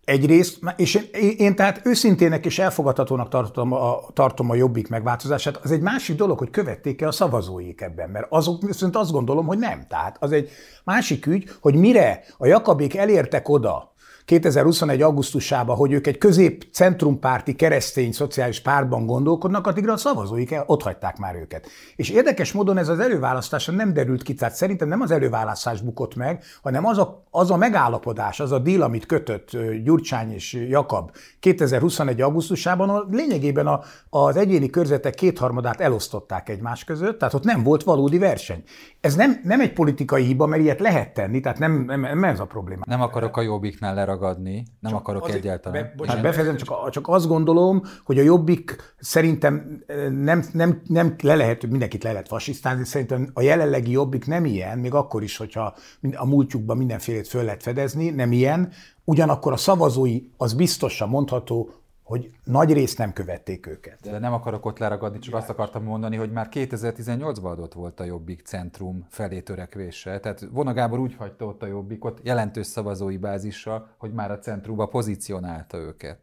Egyrészt, 0.07 0.59
és 0.75 0.95
én, 0.95 1.33
én 1.37 1.55
tehát 1.55 1.85
őszintének 1.85 2.45
és 2.45 2.59
elfogadhatónak 2.59 3.29
tartom 3.29 3.71
a, 3.73 3.99
tartom 4.13 4.49
a 4.49 4.55
jobbik 4.55 4.87
megváltozását, 4.89 5.59
az 5.63 5.71
egy 5.71 5.81
másik 5.81 6.15
dolog, 6.15 6.37
hogy 6.37 6.49
követték-e 6.49 7.07
a 7.07 7.11
szavazóik 7.11 7.81
ebben, 7.81 8.09
mert 8.09 8.25
azok 8.29 8.61
viszont 8.61 8.95
azt 8.95 9.11
gondolom, 9.11 9.45
hogy 9.45 9.57
nem. 9.57 9.85
Tehát 9.87 10.17
az 10.19 10.31
egy 10.31 10.49
másik 10.83 11.25
ügy, 11.25 11.49
hogy 11.61 11.75
mire 11.75 12.23
a 12.37 12.45
jakabék 12.45 12.95
elértek 12.95 13.49
oda, 13.49 13.93
2021. 14.27 15.01
augusztusában, 15.01 15.75
hogy 15.75 15.91
ők 15.91 16.07
egy 16.07 16.17
közép-centrumpárti 16.17 17.55
keresztény 17.55 18.11
szociális 18.11 18.59
pártban 18.61 19.05
gondolkodnak, 19.05 19.67
addigra 19.67 19.93
a 19.93 19.97
szavazóik 19.97 20.55
ott 20.65 20.83
hagyták 20.83 21.17
már 21.17 21.35
őket. 21.35 21.67
És 21.95 22.09
érdekes 22.09 22.51
módon 22.51 22.77
ez 22.77 22.87
az 22.87 22.99
előválasztáson 22.99 23.75
nem 23.75 23.93
derült 23.93 24.23
ki, 24.23 24.33
tehát 24.33 24.55
szerintem 24.55 24.87
nem 24.87 25.01
az 25.01 25.11
előválasztás 25.11 25.81
bukott 25.81 26.15
meg, 26.15 26.43
hanem 26.61 26.85
az 26.85 26.97
a, 26.97 27.23
az 27.29 27.51
a 27.51 27.57
megállapodás, 27.57 28.39
az 28.39 28.51
a 28.51 28.59
díl, 28.59 28.81
amit 28.81 29.05
kötött 29.05 29.57
Gyurcsány 29.83 30.31
és 30.31 30.53
Jakab 30.69 31.11
2021. 31.39 32.21
augusztusában, 32.21 33.07
lényegében 33.11 33.67
a, 33.67 33.81
az 34.09 34.35
egyéni 34.35 34.69
körzetek 34.69 35.13
kétharmadát 35.13 35.81
elosztották 35.81 36.49
egymás 36.49 36.83
között, 36.83 37.19
tehát 37.19 37.33
ott 37.33 37.43
nem 37.43 37.63
volt 37.63 37.83
valódi 37.83 38.17
verseny. 38.17 38.63
Ez 39.01 39.15
nem, 39.15 39.39
nem 39.43 39.61
egy 39.61 39.73
politikai 39.73 40.23
hiba, 40.23 40.45
mert 40.45 40.61
ilyet 40.61 40.79
lehet 40.79 41.13
tenni, 41.13 41.39
tehát 41.39 41.59
nem, 41.59 41.83
nem, 41.85 42.01
nem 42.01 42.23
ez 42.23 42.39
a 42.39 42.45
probléma. 42.45 42.81
Nem 42.85 43.01
akarok 43.01 43.37
a 43.37 43.41
jobbiknál 43.41 43.97
leragadni, 44.19 44.65
nem 44.79 44.91
csak 44.91 44.99
akarok 44.99 45.23
azért, 45.23 45.37
egyáltalán. 45.37 45.81
Be, 45.81 45.93
bocsánat, 45.97 46.21
befejezem, 46.21 46.55
csak, 46.55 46.89
csak 46.89 47.07
azt 47.07 47.27
gondolom, 47.27 47.81
hogy 48.03 48.19
a 48.19 48.21
jobbik 48.21 48.95
szerintem 48.99 49.83
nem, 50.11 50.43
nem, 50.53 50.81
nem 50.87 51.15
le 51.21 51.35
lehet, 51.35 51.67
mindenkit 51.67 52.03
le 52.03 52.11
lehet 52.11 52.27
fasisztálni, 52.27 52.85
szerintem 52.85 53.29
a 53.33 53.41
jelenlegi 53.41 53.91
jobbik 53.91 54.25
nem 54.25 54.45
ilyen, 54.45 54.79
még 54.79 54.93
akkor 54.93 55.23
is, 55.23 55.37
hogyha 55.37 55.75
a 56.15 56.25
múltjukban 56.25 56.77
mindenfélét 56.77 57.27
föl 57.27 57.43
lehet 57.43 57.63
fedezni, 57.63 58.09
nem 58.09 58.31
ilyen, 58.31 58.71
ugyanakkor 59.03 59.51
a 59.51 59.57
szavazói 59.57 60.21
az 60.37 60.53
biztosan 60.53 61.09
mondható, 61.09 61.69
hogy 62.07 62.31
nagy 62.43 62.73
részt 62.73 62.97
nem 62.97 63.13
követték 63.13 63.67
őket. 63.67 63.99
De 64.01 64.19
nem 64.19 64.33
akarok 64.33 64.65
ott 64.65 64.77
leragadni, 64.77 65.19
csak 65.19 65.35
azt 65.35 65.49
akartam 65.49 65.83
mondani, 65.83 66.15
hogy 66.15 66.31
már 66.31 66.47
2018-ban 66.51 67.43
adott 67.43 67.73
volt 67.73 67.99
a 67.99 68.03
Jobbik 68.03 68.41
centrum 68.41 69.05
felé 69.09 69.41
törekvése. 69.41 70.19
Tehát 70.19 70.47
Vona 70.51 70.73
Gábor 70.73 70.99
úgy 70.99 71.15
hagyta 71.15 71.45
ott 71.45 71.63
a 71.63 71.65
Jobbikot 71.65 72.19
jelentős 72.23 72.65
szavazói 72.67 73.17
bázissal, 73.17 73.87
hogy 73.97 74.13
már 74.13 74.31
a 74.31 74.39
centrumba 74.39 74.85
pozícionálta 74.85 75.77
őket. 75.77 76.19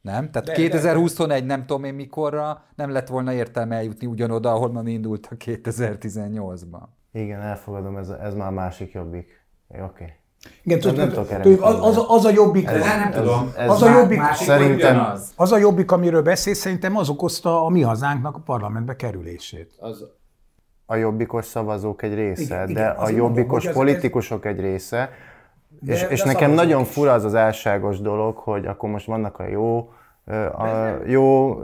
Nem? 0.00 0.30
Tehát 0.30 0.48
de, 0.48 0.54
2021 0.54 1.40
de, 1.40 1.46
de. 1.46 1.54
nem 1.54 1.66
tudom 1.66 1.84
én 1.84 1.94
mikorra 1.94 2.64
nem 2.74 2.90
lett 2.90 3.08
volna 3.08 3.32
értelme 3.32 3.76
eljutni 3.76 4.06
ugyanoda, 4.06 4.52
ahonnan 4.52 4.86
indultak 4.86 5.34
2018-ban. 5.44 6.82
Igen, 7.12 7.40
elfogadom, 7.40 7.96
ez, 7.96 8.08
ez 8.08 8.34
már 8.34 8.52
másik 8.52 8.92
jobbik. 8.92 9.46
Oké. 9.68 9.82
Okay. 9.82 10.12
Igen, 10.62 10.78
nem, 10.82 10.94
nem 10.94 11.08
tudok 11.08 11.62
az, 11.62 11.76
az, 11.80 12.04
az, 12.08 12.24
a 12.24 12.30
jobbik, 12.30 12.66
ez, 12.66 12.84
nem 12.84 13.10
tudom. 13.10 13.52
Ez 13.56 13.70
az, 13.70 13.82
a 13.82 13.90
jobbik, 13.90 14.22
szerintem, 14.32 15.12
az 15.36 15.52
a 15.52 15.56
jobbik, 15.56 15.92
amiről 15.92 16.22
beszél, 16.22 16.54
szerintem 16.54 16.96
az 16.96 17.08
okozta 17.08 17.64
a 17.64 17.68
mi 17.68 17.80
hazánknak 17.80 18.36
a 18.36 18.38
parlamentbe 18.38 18.96
kerülését. 18.96 19.72
Az, 19.78 20.04
a 20.86 20.96
jobbikos 20.96 21.44
szavazók 21.44 22.02
egy 22.02 22.14
része, 22.14 22.42
igen, 22.42 22.66
de 22.66 22.70
igen, 22.70 22.96
a 22.96 23.08
jobbikos 23.08 23.64
mondom, 23.64 23.82
politikusok 23.82 24.44
ez... 24.44 24.52
egy 24.52 24.60
része, 24.60 25.10
de, 25.80 25.92
és, 25.92 26.06
és 26.08 26.22
nekem 26.22 26.50
nagyon 26.50 26.84
fura 26.84 27.12
az 27.12 27.24
az 27.24 27.34
álságos 27.34 28.00
dolog, 28.00 28.36
hogy 28.36 28.66
akkor 28.66 28.90
most 28.90 29.06
vannak 29.06 29.38
a 29.38 29.46
jó 29.46 29.92
a 30.52 30.96
jó 31.06 31.58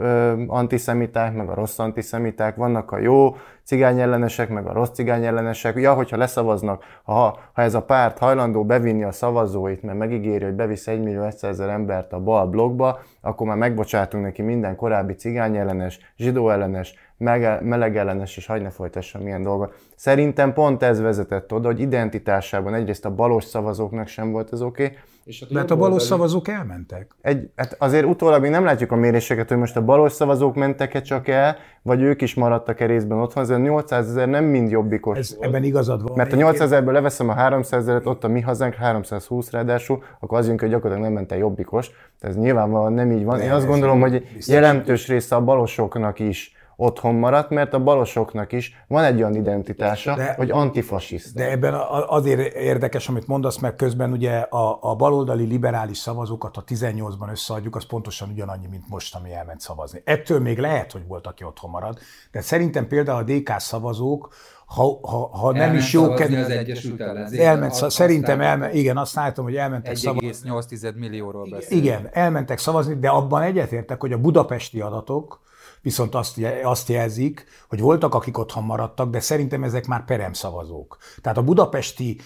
antiszemiták, 0.47 1.35
meg 1.35 1.49
a 1.49 1.53
rossz 1.53 1.79
antiszemiták, 1.79 2.55
vannak 2.55 2.91
a 2.91 2.97
jó 2.97 3.35
cigányellenesek, 3.63 4.49
meg 4.49 4.67
a 4.67 4.73
rossz 4.73 4.89
cigányellenesek. 4.89 5.75
Ja, 5.75 5.93
hogyha 5.93 6.17
leszavaznak, 6.17 6.83
ha, 7.03 7.37
ha 7.53 7.61
ez 7.61 7.73
a 7.73 7.81
párt 7.81 8.17
hajlandó 8.17 8.65
bevinni 8.65 9.03
a 9.03 9.11
szavazóit, 9.11 9.83
mert 9.83 9.97
megígéri, 9.97 10.43
hogy 10.43 10.53
bevisz 10.53 10.87
1 10.87 11.03
millió 11.03 11.29
100 11.29 11.59
embert 11.59 12.13
a 12.13 12.19
bal 12.19 12.47
blogba, 12.47 12.99
akkor 13.21 13.47
már 13.47 13.57
megbocsátunk 13.57 14.23
neki 14.23 14.41
minden 14.41 14.75
korábbi 14.75 15.13
cigányellenes, 15.13 15.99
zsidóellenes, 16.17 16.93
melegellenes 17.17 18.37
és 18.37 18.45
hagyd 18.45 18.61
ne 18.61 18.69
folytassa 18.69 19.19
milyen 19.19 19.41
dolgot. 19.41 19.75
Szerintem 19.95 20.53
pont 20.53 20.83
ez 20.83 20.99
vezetett 20.99 21.53
oda, 21.53 21.67
hogy 21.67 21.79
identitásában 21.79 22.73
egyrészt 22.73 23.05
a 23.05 23.15
balos 23.15 23.43
szavazóknak 23.43 24.07
sem 24.07 24.31
volt 24.31 24.53
ez 24.53 24.61
oké, 24.61 24.83
okay, 24.83 24.97
és 25.27 25.39
hát 25.39 25.49
Mert 25.49 25.71
a 25.71 25.75
balos 25.75 26.01
szavazók 26.01 26.47
elmentek. 26.47 27.15
Egy, 27.21 27.49
hát 27.55 27.75
azért 27.79 28.05
utólag 28.05 28.41
még 28.41 28.51
nem 28.51 28.63
látjuk 28.63 28.91
a 28.91 28.95
méréseket, 28.95 29.49
hogy 29.49 29.57
most 29.57 29.75
a 29.75 29.85
balos 29.85 30.11
szavazók 30.11 30.55
mentek-e 30.55 31.01
csak 31.01 31.27
el, 31.27 31.57
vagy 31.81 32.01
ők 32.01 32.21
is 32.21 32.33
maradtak-e 32.33 32.85
részben 32.85 33.17
otthon. 33.17 33.43
Azért 33.43 33.61
800 33.61 34.09
ezer 34.09 34.27
nem 34.27 34.43
mind 34.43 34.71
jobbikos 34.71 35.17
Ez, 35.17 35.37
Ebben 35.39 35.63
igazad 35.63 36.01
van. 36.01 36.11
Mert 36.15 36.33
a 36.33 36.35
800 36.35 36.61
ezerből 36.61 36.93
leveszem 36.93 37.29
a 37.29 37.33
300 37.33 37.81
ezeret, 37.81 38.05
ott 38.05 38.23
a 38.23 38.27
mi 38.27 38.41
hazánk 38.41 38.73
320 38.73 39.51
ráadásul, 39.51 40.03
akkor 40.19 40.37
az 40.37 40.47
jön, 40.47 40.59
hogy 40.59 40.69
gyakorlatilag 40.69 41.03
nem 41.03 41.13
ment 41.13 41.31
el 41.31 41.37
jobbikos. 41.37 41.91
Ez 42.19 42.35
nyilvánvalóan 42.35 42.93
nem 42.93 43.11
így 43.11 43.23
van. 43.23 43.39
Én 43.39 43.51
azt 43.51 43.67
gondolom, 43.67 43.99
hogy 43.99 44.27
jelentős 44.45 45.07
része 45.07 45.35
a 45.35 45.41
balosoknak 45.41 46.19
is 46.19 46.56
otthon 46.79 47.15
maradt, 47.15 47.49
mert 47.49 47.73
a 47.73 47.83
balosoknak 47.83 48.51
is 48.51 48.83
van 48.87 49.03
egy 49.03 49.17
olyan 49.17 49.35
identitása, 49.35 50.15
de, 50.15 50.33
hogy 50.33 50.51
antifasiszta. 50.51 51.39
De 51.39 51.51
ebben 51.51 51.73
azért 52.07 52.55
érdekes, 52.55 53.09
amit 53.09 53.27
mondasz, 53.27 53.57
mert 53.57 53.75
közben 53.75 54.11
ugye 54.11 54.37
a, 54.37 54.77
a 54.81 54.95
baloldali 54.95 55.45
liberális 55.45 55.97
szavazókat, 55.97 56.55
ha 56.55 56.63
18-ban 56.67 57.29
összeadjuk, 57.31 57.75
az 57.75 57.85
pontosan 57.85 58.29
ugyanannyi, 58.29 58.67
mint 58.67 58.89
most, 58.89 59.15
ami 59.15 59.33
elment 59.33 59.59
szavazni. 59.59 60.01
Ettől 60.05 60.39
még 60.39 60.57
lehet, 60.57 60.91
hogy 60.91 61.07
volt, 61.07 61.27
aki 61.27 61.43
otthon 61.43 61.69
marad, 61.69 61.97
de 62.31 62.41
szerintem 62.41 62.87
például 62.87 63.19
a 63.19 63.23
DK 63.23 63.59
szavazók, 63.59 64.33
ha, 64.65 64.99
ha, 65.01 65.29
ha 65.37 65.51
nem 65.51 65.75
is 65.75 65.93
jó 65.93 66.13
kedv... 66.13 66.33
az 66.33 66.49
Egyesült 66.49 67.01
Ellenzék. 67.01 67.39
Elment, 67.39 67.73
szavazni, 67.73 68.03
szerintem 68.03 68.41
elment, 68.41 68.73
igen, 68.73 68.97
azt 68.97 69.15
látom, 69.15 69.45
hogy 69.45 69.55
elmentek 69.55 69.95
szavazni. 69.95 70.49
1,8 70.49 70.95
millióról 70.95 71.49
beszélünk. 71.49 71.85
Igen, 71.85 72.09
elmentek 72.11 72.57
szavazni, 72.57 72.99
de 72.99 73.09
abban 73.09 73.41
egyetértek, 73.41 74.01
hogy 74.01 74.11
a 74.11 74.17
budapesti 74.17 74.81
adatok, 74.81 75.45
viszont 75.81 76.15
azt, 76.15 76.41
azt 76.63 76.89
jelzik, 76.89 77.45
hogy 77.69 77.79
voltak, 77.79 78.13
akik 78.13 78.37
otthon 78.37 78.63
maradtak, 78.63 79.09
de 79.09 79.19
szerintem 79.19 79.63
ezek 79.63 79.87
már 79.87 80.05
peremszavazók. 80.05 80.97
Tehát 81.21 81.37
a 81.37 81.43
budapesti 81.43 82.19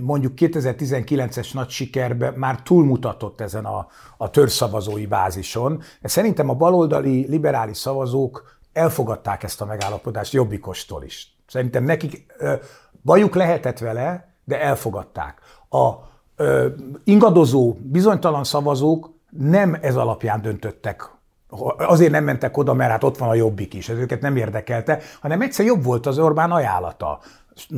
mondjuk 0.00 0.32
2019-es 0.36 1.54
nagy 1.54 1.68
sikerben 1.68 2.34
már 2.34 2.62
túlmutatott 2.62 3.40
ezen 3.40 3.64
a, 3.64 3.86
a 4.16 4.30
törzszavazói 4.30 5.06
bázison. 5.06 5.82
Szerintem 6.02 6.48
a 6.48 6.54
baloldali 6.54 7.26
liberális 7.28 7.76
szavazók 7.76 8.58
elfogadták 8.72 9.42
ezt 9.42 9.60
a 9.60 9.64
megállapodást 9.64 10.32
Jobbikostól 10.32 11.02
is. 11.02 11.36
Szerintem 11.46 11.84
nekik 11.84 12.26
bajuk 13.02 13.34
lehetett 13.34 13.78
vele, 13.78 14.34
de 14.44 14.60
elfogadták. 14.60 15.40
A 15.70 15.92
ingadozó, 17.04 17.76
bizonytalan 17.80 18.44
szavazók 18.44 19.10
nem 19.30 19.78
ez 19.80 19.96
alapján 19.96 20.42
döntöttek 20.42 21.10
azért 21.76 22.10
nem 22.10 22.24
mentek 22.24 22.56
oda, 22.56 22.74
mert 22.74 22.90
hát 22.90 23.04
ott 23.04 23.18
van 23.18 23.28
a 23.28 23.34
jobbik 23.34 23.74
is, 23.74 23.88
ez 23.88 23.98
őket 23.98 24.20
nem 24.20 24.36
érdekelte, 24.36 24.98
hanem 25.20 25.40
egyszer 25.40 25.66
jobb 25.66 25.84
volt 25.84 26.06
az 26.06 26.18
Orbán 26.18 26.50
ajánlata. 26.50 27.20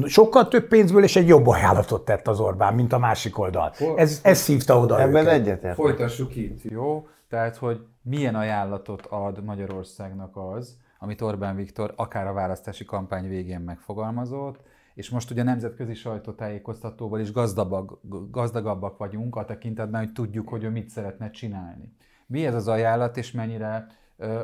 Sokkal 0.07 0.49
több 0.49 0.69
pénzből 0.69 1.03
és 1.03 1.17
egy 1.17 1.29
jobb 1.29 1.47
ajánlatot 1.47 2.05
tett 2.05 2.29
az 2.29 2.41
Orbán, 2.41 2.75
mint 2.75 2.93
a 2.93 2.99
másik 2.99 3.39
oldal. 3.39 3.73
Ez, 3.97 4.21
ez 4.23 4.39
szívta 4.39 4.79
oda 4.79 5.01
Ebben 5.01 5.27
egyetért. 5.27 5.75
Folytassuk 5.75 6.37
itt, 6.37 6.63
jó? 6.63 7.07
Tehát, 7.29 7.57
hogy 7.57 7.81
milyen 8.03 8.35
ajánlatot 8.35 9.07
ad 9.07 9.45
Magyarországnak 9.45 10.37
az, 10.37 10.77
amit 10.99 11.21
Orbán 11.21 11.57
Viktor 11.57 11.93
akár 11.97 12.27
a 12.27 12.33
választási 12.33 12.85
kampány 12.85 13.29
végén 13.29 13.61
megfogalmazott, 13.61 14.61
és 14.95 15.11
most 15.11 15.31
ugye 15.31 15.43
nemzetközi 15.43 15.95
sajtótájékoztatóval 15.95 17.21
is 17.21 17.33
gazdagabbak, 17.33 17.99
gazdagabbak 18.31 18.99
vagyunk 18.99 19.37
a 19.37 19.45
tekintetben, 19.45 20.01
hogy 20.01 20.13
tudjuk, 20.13 20.49
hogy 20.49 20.65
ő 20.65 20.71
mit 20.71 20.89
szeretne 20.89 21.31
csinálni. 21.31 21.93
Mi 22.31 22.47
ez 22.47 22.55
az 22.55 22.69
ajánlat, 22.69 23.17
és 23.17 23.33
mennyire 23.33 23.87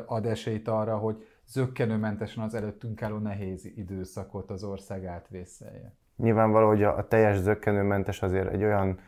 ad 0.05 0.25
esélyt 0.25 0.67
arra, 0.67 0.97
hogy 0.97 1.27
zöggenőmentesen 1.45 2.43
az 2.43 2.53
előttünk 2.53 3.01
álló 3.01 3.17
nehéz 3.17 3.65
időszakot 3.75 4.49
az 4.49 4.63
ország 4.63 5.05
átvészelje? 5.05 5.93
Nyilvánvaló, 6.15 6.67
hogy 6.67 6.83
a, 6.83 7.07
teljes 7.07 7.37
zöggenőmentes 7.37 8.21
azért 8.21 8.51
egy 8.51 8.63
olyan 8.63 8.99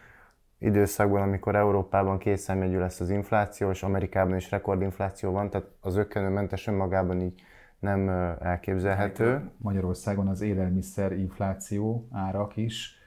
időszakban, 0.58 1.22
amikor 1.22 1.56
Európában 1.56 2.18
kétszámjegyű 2.18 2.78
lesz 2.78 3.00
az 3.00 3.10
infláció, 3.10 3.70
és 3.70 3.84
Amerikában 3.84 4.36
is 4.36 4.52
rekordinfláció 4.52 5.32
van, 5.32 5.50
tehát 5.50 5.68
az 5.82 5.94
zöggenőmentes 5.94 6.68
önmagában 6.68 7.22
így 7.22 7.42
nem 7.80 8.10
elképzelhető. 8.40 9.50
Magyarországon 9.58 10.28
az 10.28 10.42
élelmiszer 10.42 11.12
infláció 11.12 12.08
árak 12.12 12.58
is 12.58 12.98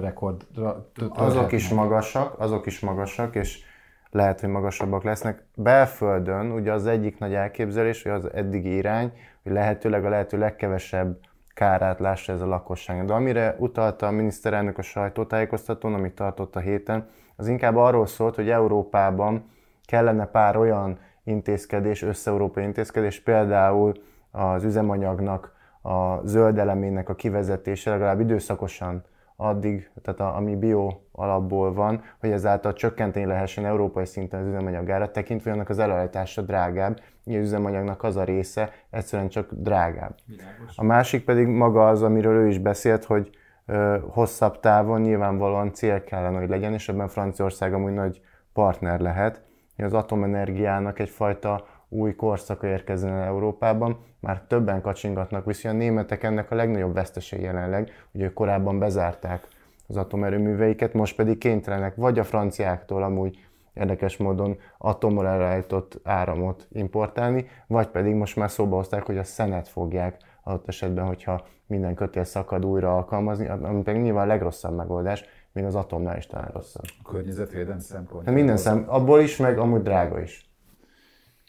rekordra 0.00 0.90
Azok 1.08 1.52
is 1.52 1.68
magasak, 1.68 2.38
azok 2.38 2.66
is 2.66 2.80
magasak, 2.80 3.34
és 3.34 3.72
lehet, 4.14 4.40
hogy 4.40 4.48
magasabbak 4.48 5.02
lesznek. 5.02 5.42
Belföldön 5.54 6.50
ugye 6.50 6.72
az 6.72 6.86
egyik 6.86 7.18
nagy 7.18 7.34
elképzelés, 7.34 8.02
hogy 8.02 8.12
az 8.12 8.32
eddigi 8.34 8.74
irány, 8.74 9.12
hogy 9.42 9.52
lehetőleg 9.52 10.04
a 10.04 10.08
lehető 10.08 10.38
legkevesebb 10.38 11.18
kárát 11.54 12.00
lássa 12.00 12.32
ez 12.32 12.40
a 12.40 12.46
lakosság. 12.46 13.04
De 13.04 13.12
amire 13.12 13.56
utalta 13.58 14.06
a 14.06 14.10
miniszterelnök 14.10 14.78
a 14.78 14.82
sajtótájékoztatón, 14.82 15.94
amit 15.94 16.14
tartott 16.14 16.56
a 16.56 16.60
héten, 16.60 17.08
az 17.36 17.48
inkább 17.48 17.76
arról 17.76 18.06
szólt, 18.06 18.34
hogy 18.34 18.50
Európában 18.50 19.50
kellene 19.84 20.26
pár 20.26 20.56
olyan 20.56 20.98
intézkedés, 21.24 22.02
összeurópai 22.02 22.64
intézkedés, 22.64 23.20
például 23.20 23.92
az 24.30 24.64
üzemanyagnak, 24.64 25.52
a 25.82 26.26
zöld 26.26 26.58
elemének 26.58 27.08
a 27.08 27.14
kivezetése 27.14 27.90
legalább 27.90 28.20
időszakosan 28.20 29.04
addig, 29.36 29.90
tehát 30.02 30.20
a, 30.20 30.36
ami 30.36 30.56
bio 30.56 30.92
alapból 31.16 31.72
van, 31.72 32.02
hogy 32.20 32.30
ezáltal 32.30 32.72
csökkenteni 32.72 33.26
lehessen 33.26 33.64
európai 33.64 34.04
szinten 34.04 34.40
az 34.40 34.46
üzemanyagára, 34.46 35.10
tekintve 35.10 35.52
annak 35.52 35.68
az 35.68 35.78
előállítása 35.78 36.42
drágább, 36.42 37.00
így 37.24 37.36
az 37.36 37.42
üzemanyagnak 37.42 38.02
az 38.02 38.16
a 38.16 38.24
része 38.24 38.70
egyszerűen 38.90 39.28
csak 39.28 39.48
drágább. 39.50 40.14
Világos. 40.26 40.76
A 40.76 40.82
másik 40.82 41.24
pedig 41.24 41.46
maga 41.46 41.88
az, 41.88 42.02
amiről 42.02 42.36
ő 42.36 42.48
is 42.48 42.58
beszélt, 42.58 43.04
hogy 43.04 43.30
ö, 43.66 43.98
hosszabb 44.08 44.60
távon 44.60 45.00
nyilvánvalóan 45.00 45.72
cél 45.72 46.04
kellene, 46.04 46.38
hogy 46.38 46.48
legyen, 46.48 46.72
és 46.72 46.88
ebben 46.88 47.08
Franciaország 47.08 47.74
amúgy 47.74 47.92
nagy 47.92 48.20
partner 48.52 49.00
lehet, 49.00 49.42
hogy 49.76 49.84
az 49.84 49.92
atomenergiának 49.92 50.98
egyfajta 50.98 51.66
új 51.88 52.14
korszaka 52.14 52.66
érkezzen 52.66 53.12
el 53.12 53.22
Európában, 53.22 53.98
már 54.20 54.42
többen 54.46 54.80
kacsingatnak, 54.80 55.44
viszont 55.44 55.74
a 55.74 55.78
németek 55.78 56.22
ennek 56.22 56.50
a 56.50 56.54
legnagyobb 56.54 56.94
vesztesei 56.94 57.42
jelenleg, 57.42 57.90
ugye 58.12 58.32
korábban 58.32 58.78
bezárták 58.78 59.46
az 59.86 59.96
atomerőműveiket, 59.96 60.92
most 60.92 61.16
pedig 61.16 61.38
kénytelenek 61.38 61.94
vagy 61.94 62.18
a 62.18 62.24
franciáktól 62.24 63.02
amúgy 63.02 63.38
érdekes 63.74 64.16
módon 64.16 64.56
atommal 64.78 65.26
elrejtott 65.26 66.00
áramot 66.02 66.66
importálni, 66.72 67.46
vagy 67.66 67.86
pedig 67.88 68.14
most 68.14 68.36
már 68.36 68.50
szóba 68.50 68.76
hozták, 68.76 69.02
hogy 69.02 69.18
a 69.18 69.24
szenet 69.24 69.68
fogják 69.68 70.16
adott 70.42 70.68
esetben, 70.68 71.06
hogyha 71.06 71.46
minden 71.66 71.94
kötél 71.94 72.24
szakad 72.24 72.64
újra 72.64 72.96
alkalmazni, 72.96 73.48
ami 73.48 73.82
pedig 73.82 74.02
nyilván 74.02 74.24
a 74.24 74.26
legrosszabb 74.28 74.76
megoldás, 74.76 75.24
még 75.52 75.64
az 75.64 75.74
atomnál 75.74 76.16
is 76.16 76.26
talán 76.26 76.50
rosszabb. 76.52 76.84
A 77.02 77.08
környezetvédelem 77.08 77.78
szempontjából. 77.78 78.24
Hát 78.24 78.34
minden 78.34 78.56
szem, 78.56 78.84
abból 78.86 79.20
is, 79.20 79.36
meg 79.36 79.58
amúgy 79.58 79.82
drága 79.82 80.20
is. 80.20 80.53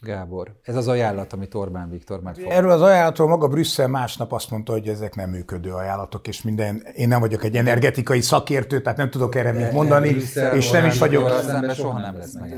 Gábor, 0.06 0.52
ez 0.62 0.76
az 0.76 0.88
ajánlat, 0.88 1.32
amit 1.32 1.54
Orbán 1.54 1.90
Viktor 1.90 2.20
megfog. 2.20 2.50
Erről 2.50 2.70
az 2.70 2.82
ajánlatról 2.82 3.28
maga 3.28 3.48
Brüsszel 3.48 3.88
másnap 3.88 4.32
azt 4.32 4.50
mondta, 4.50 4.72
hogy 4.72 4.88
ezek 4.88 5.14
nem 5.14 5.30
működő 5.30 5.72
ajánlatok, 5.72 6.28
és 6.28 6.42
minden, 6.42 6.82
én 6.94 7.08
nem 7.08 7.20
vagyok 7.20 7.44
egy 7.44 7.56
energetikai 7.56 8.20
szakértő, 8.20 8.80
tehát 8.80 8.98
nem 8.98 9.10
tudok 9.10 9.34
erre 9.34 9.52
mit 9.52 9.72
mondani, 9.72 10.10
Brüsszel, 10.10 10.56
és 10.56 10.70
nem 10.70 10.84
is 10.84 10.98
vagyok... 10.98 11.30
soha 11.74 11.98
nem 11.98 12.16
lesz 12.16 12.34
meg. 12.34 12.54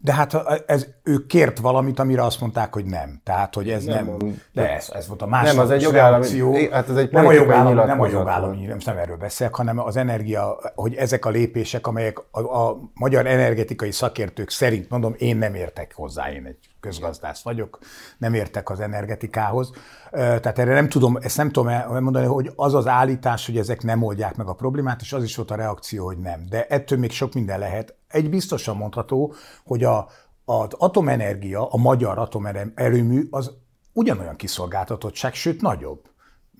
De 0.00 0.12
hát 0.12 0.34
ez, 0.66 0.86
ő 1.02 1.26
kért 1.26 1.58
valamit, 1.58 1.98
amire 1.98 2.24
azt 2.24 2.40
mondták, 2.40 2.74
hogy 2.74 2.84
nem. 2.84 3.20
Tehát, 3.24 3.54
hogy 3.54 3.70
ez 3.70 3.84
nem. 3.84 4.04
nem 4.04 4.40
de 4.52 4.74
ez, 4.74 4.90
ez 4.92 5.08
volt 5.08 5.22
a 5.22 5.26
másik 5.26 5.54
Nem, 5.54 5.64
az 5.64 5.70
egy 5.70 5.82
jogállami, 5.82 6.68
hát 6.70 6.88
ez 6.88 6.96
egy 6.96 7.10
nem 7.12 7.26
a 7.26 7.32
jogállami, 7.32 7.74
nem 7.74 8.00
a 8.00 8.08
jogállami, 8.08 8.66
nem, 8.66 8.78
nem 8.84 8.96
erről 8.96 9.16
beszélek, 9.16 9.54
hanem 9.54 9.78
az 9.78 9.96
energia, 9.96 10.58
hogy 10.74 10.94
ezek 10.94 11.24
a 11.24 11.30
lépések, 11.30 11.86
amelyek 11.86 12.18
a, 12.30 12.40
a 12.40 12.78
magyar 12.94 13.26
energetikai 13.26 13.90
szakértők 13.90 14.50
szerint, 14.50 14.90
mondom, 14.90 15.14
én 15.18 15.36
nem 15.36 15.54
értek 15.54 15.92
hozzá, 15.94 16.30
én 16.32 16.42
egy 16.50 16.68
közgazdász 16.80 17.42
vagyok, 17.42 17.78
nem 18.18 18.34
értek 18.34 18.70
az 18.70 18.80
energetikához. 18.80 19.70
Tehát 20.10 20.58
erre 20.58 20.74
nem 20.74 20.88
tudom, 20.88 21.16
ezt 21.16 21.36
nem 21.36 21.50
tudom 21.50 21.68
elmondani, 21.68 22.26
hogy 22.26 22.52
az 22.56 22.74
az 22.74 22.86
állítás, 22.86 23.46
hogy 23.46 23.58
ezek 23.58 23.82
nem 23.82 24.02
oldják 24.02 24.36
meg 24.36 24.46
a 24.46 24.54
problémát, 24.54 25.00
és 25.00 25.12
az 25.12 25.22
is 25.22 25.36
volt 25.36 25.50
a 25.50 25.54
reakció, 25.54 26.04
hogy 26.04 26.18
nem. 26.18 26.46
De 26.48 26.66
ettől 26.66 26.98
még 26.98 27.10
sok 27.10 27.34
minden 27.34 27.58
lehet. 27.58 27.94
Egy 28.08 28.30
biztosan 28.30 28.76
mondható, 28.76 29.34
hogy 29.64 29.84
a, 29.84 30.08
az 30.44 30.72
atomenergia, 30.78 31.68
a 31.68 31.76
magyar 31.76 32.18
atomerőmű 32.18 33.26
az 33.30 33.50
ugyanolyan 33.92 34.36
kiszolgáltatottság, 34.36 35.34
sőt 35.34 35.60
nagyobb, 35.60 36.09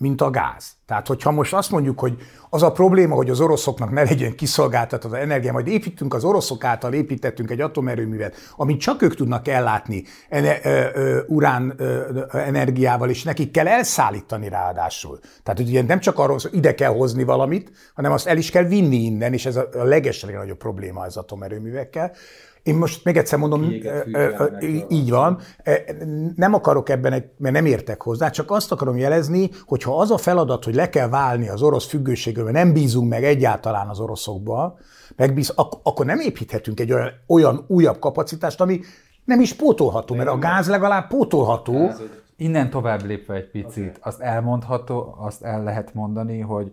mint 0.00 0.20
a 0.20 0.30
gáz. 0.30 0.72
Tehát, 0.86 1.06
hogyha 1.06 1.30
most 1.30 1.54
azt 1.54 1.70
mondjuk, 1.70 2.00
hogy 2.00 2.16
az 2.50 2.62
a 2.62 2.72
probléma, 2.72 3.14
hogy 3.14 3.30
az 3.30 3.40
oroszoknak 3.40 3.90
ne 3.90 4.02
legyen 4.02 4.34
kiszolgáltatott 4.34 5.12
az 5.12 5.18
energia, 5.18 5.52
majd 5.52 5.66
építünk 5.66 6.14
az 6.14 6.24
oroszok 6.24 6.64
által 6.64 6.92
építettünk 6.92 7.50
egy 7.50 7.60
atomerőművet, 7.60 8.36
amit 8.56 8.80
csak 8.80 9.02
ők 9.02 9.14
tudnak 9.14 9.48
ellátni 9.48 10.04
urán 11.26 11.80
energiával, 12.32 13.08
és 13.08 13.22
nekik 13.22 13.50
kell 13.50 13.68
elszállítani 13.68 14.48
ráadásul. 14.48 15.18
Tehát, 15.42 15.60
hogy 15.60 15.68
ugye 15.68 15.82
nem 15.82 16.00
csak 16.00 16.18
arról, 16.18 16.38
hogy 16.42 16.54
ide 16.54 16.74
kell 16.74 16.92
hozni 16.92 17.24
valamit, 17.24 17.72
hanem 17.94 18.12
azt 18.12 18.26
el 18.26 18.36
is 18.36 18.50
kell 18.50 18.64
vinni 18.64 18.96
innen, 18.96 19.32
és 19.32 19.46
ez 19.46 19.56
a, 19.56 19.68
a 19.72 19.84
legeslegnagyobb 19.84 20.58
probléma 20.58 21.00
az 21.00 21.16
atomerőművekkel. 21.16 22.12
Én 22.62 22.75
most 22.75 23.05
még 23.05 23.16
egyszer 23.16 23.38
mondom, 23.38 23.73
így 24.88 25.11
van, 25.11 25.38
nem 26.35 26.55
akarok 26.55 26.88
ebben, 26.88 27.12
egy, 27.12 27.25
mert 27.37 27.55
nem 27.55 27.66
értek 27.66 28.03
hozzá, 28.03 28.31
csak 28.31 28.51
azt 28.51 28.73
akarom 28.73 28.96
jelezni, 28.96 29.51
hogy 29.64 29.83
ha 29.83 29.99
az 29.99 30.11
a 30.11 30.16
feladat, 30.16 30.64
hogy 30.64 30.75
le 30.75 30.88
kell 30.88 31.09
válni 31.09 31.49
az 31.49 31.62
orosz 31.62 31.87
függőségről, 31.87 32.44
mert 32.44 32.57
nem 32.57 32.73
bízunk 32.73 33.09
meg 33.09 33.25
egyáltalán 33.25 33.88
az 33.88 34.01
oroszokba, 34.01 34.79
megbíz, 35.16 35.53
ak- 35.55 35.81
akkor 35.83 36.07
nem 36.07 36.20
építhetünk 36.20 36.81
egy 36.81 36.92
olyan, 36.92 37.11
olyan 37.27 37.64
újabb 37.66 37.99
kapacitást, 37.99 38.61
ami 38.61 38.81
nem 39.25 39.40
is 39.40 39.55
pótolható, 39.55 40.14
mert 40.14 40.29
a 40.29 40.38
gáz 40.38 40.68
legalább 40.68 41.09
pótolható. 41.09 41.90
Innen 42.37 42.70
tovább 42.70 43.05
lépve 43.05 43.35
egy 43.35 43.51
picit, 43.51 43.88
okay. 43.88 43.92
azt 44.01 44.20
elmondható, 44.20 45.14
azt 45.18 45.42
el 45.42 45.62
lehet 45.62 45.94
mondani, 45.94 46.40
hogy 46.40 46.70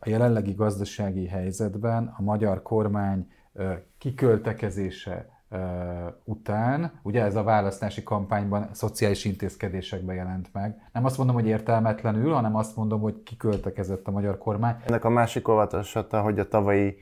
a 0.00 0.08
jelenlegi 0.08 0.52
gazdasági 0.52 1.26
helyzetben 1.26 2.14
a 2.18 2.22
magyar 2.22 2.62
kormány 2.62 3.26
kiköltekezése 3.98 5.34
után, 6.24 6.92
ugye 7.02 7.22
ez 7.22 7.36
a 7.36 7.42
választási 7.42 8.02
kampányban 8.02 8.68
szociális 8.72 9.24
intézkedésekben 9.24 10.14
jelent 10.14 10.48
meg. 10.52 10.88
Nem 10.92 11.04
azt 11.04 11.18
mondom, 11.18 11.34
hogy 11.36 11.46
értelmetlenül, 11.46 12.32
hanem 12.32 12.56
azt 12.56 12.76
mondom, 12.76 13.00
hogy 13.00 13.22
kiköltekezett 13.22 14.06
a 14.06 14.10
magyar 14.10 14.38
kormány. 14.38 14.76
Ennek 14.86 15.04
a 15.04 15.08
másik 15.08 15.48
olvasata, 15.48 16.20
hogy 16.20 16.38
a 16.38 16.48
tavalyi 16.48 16.96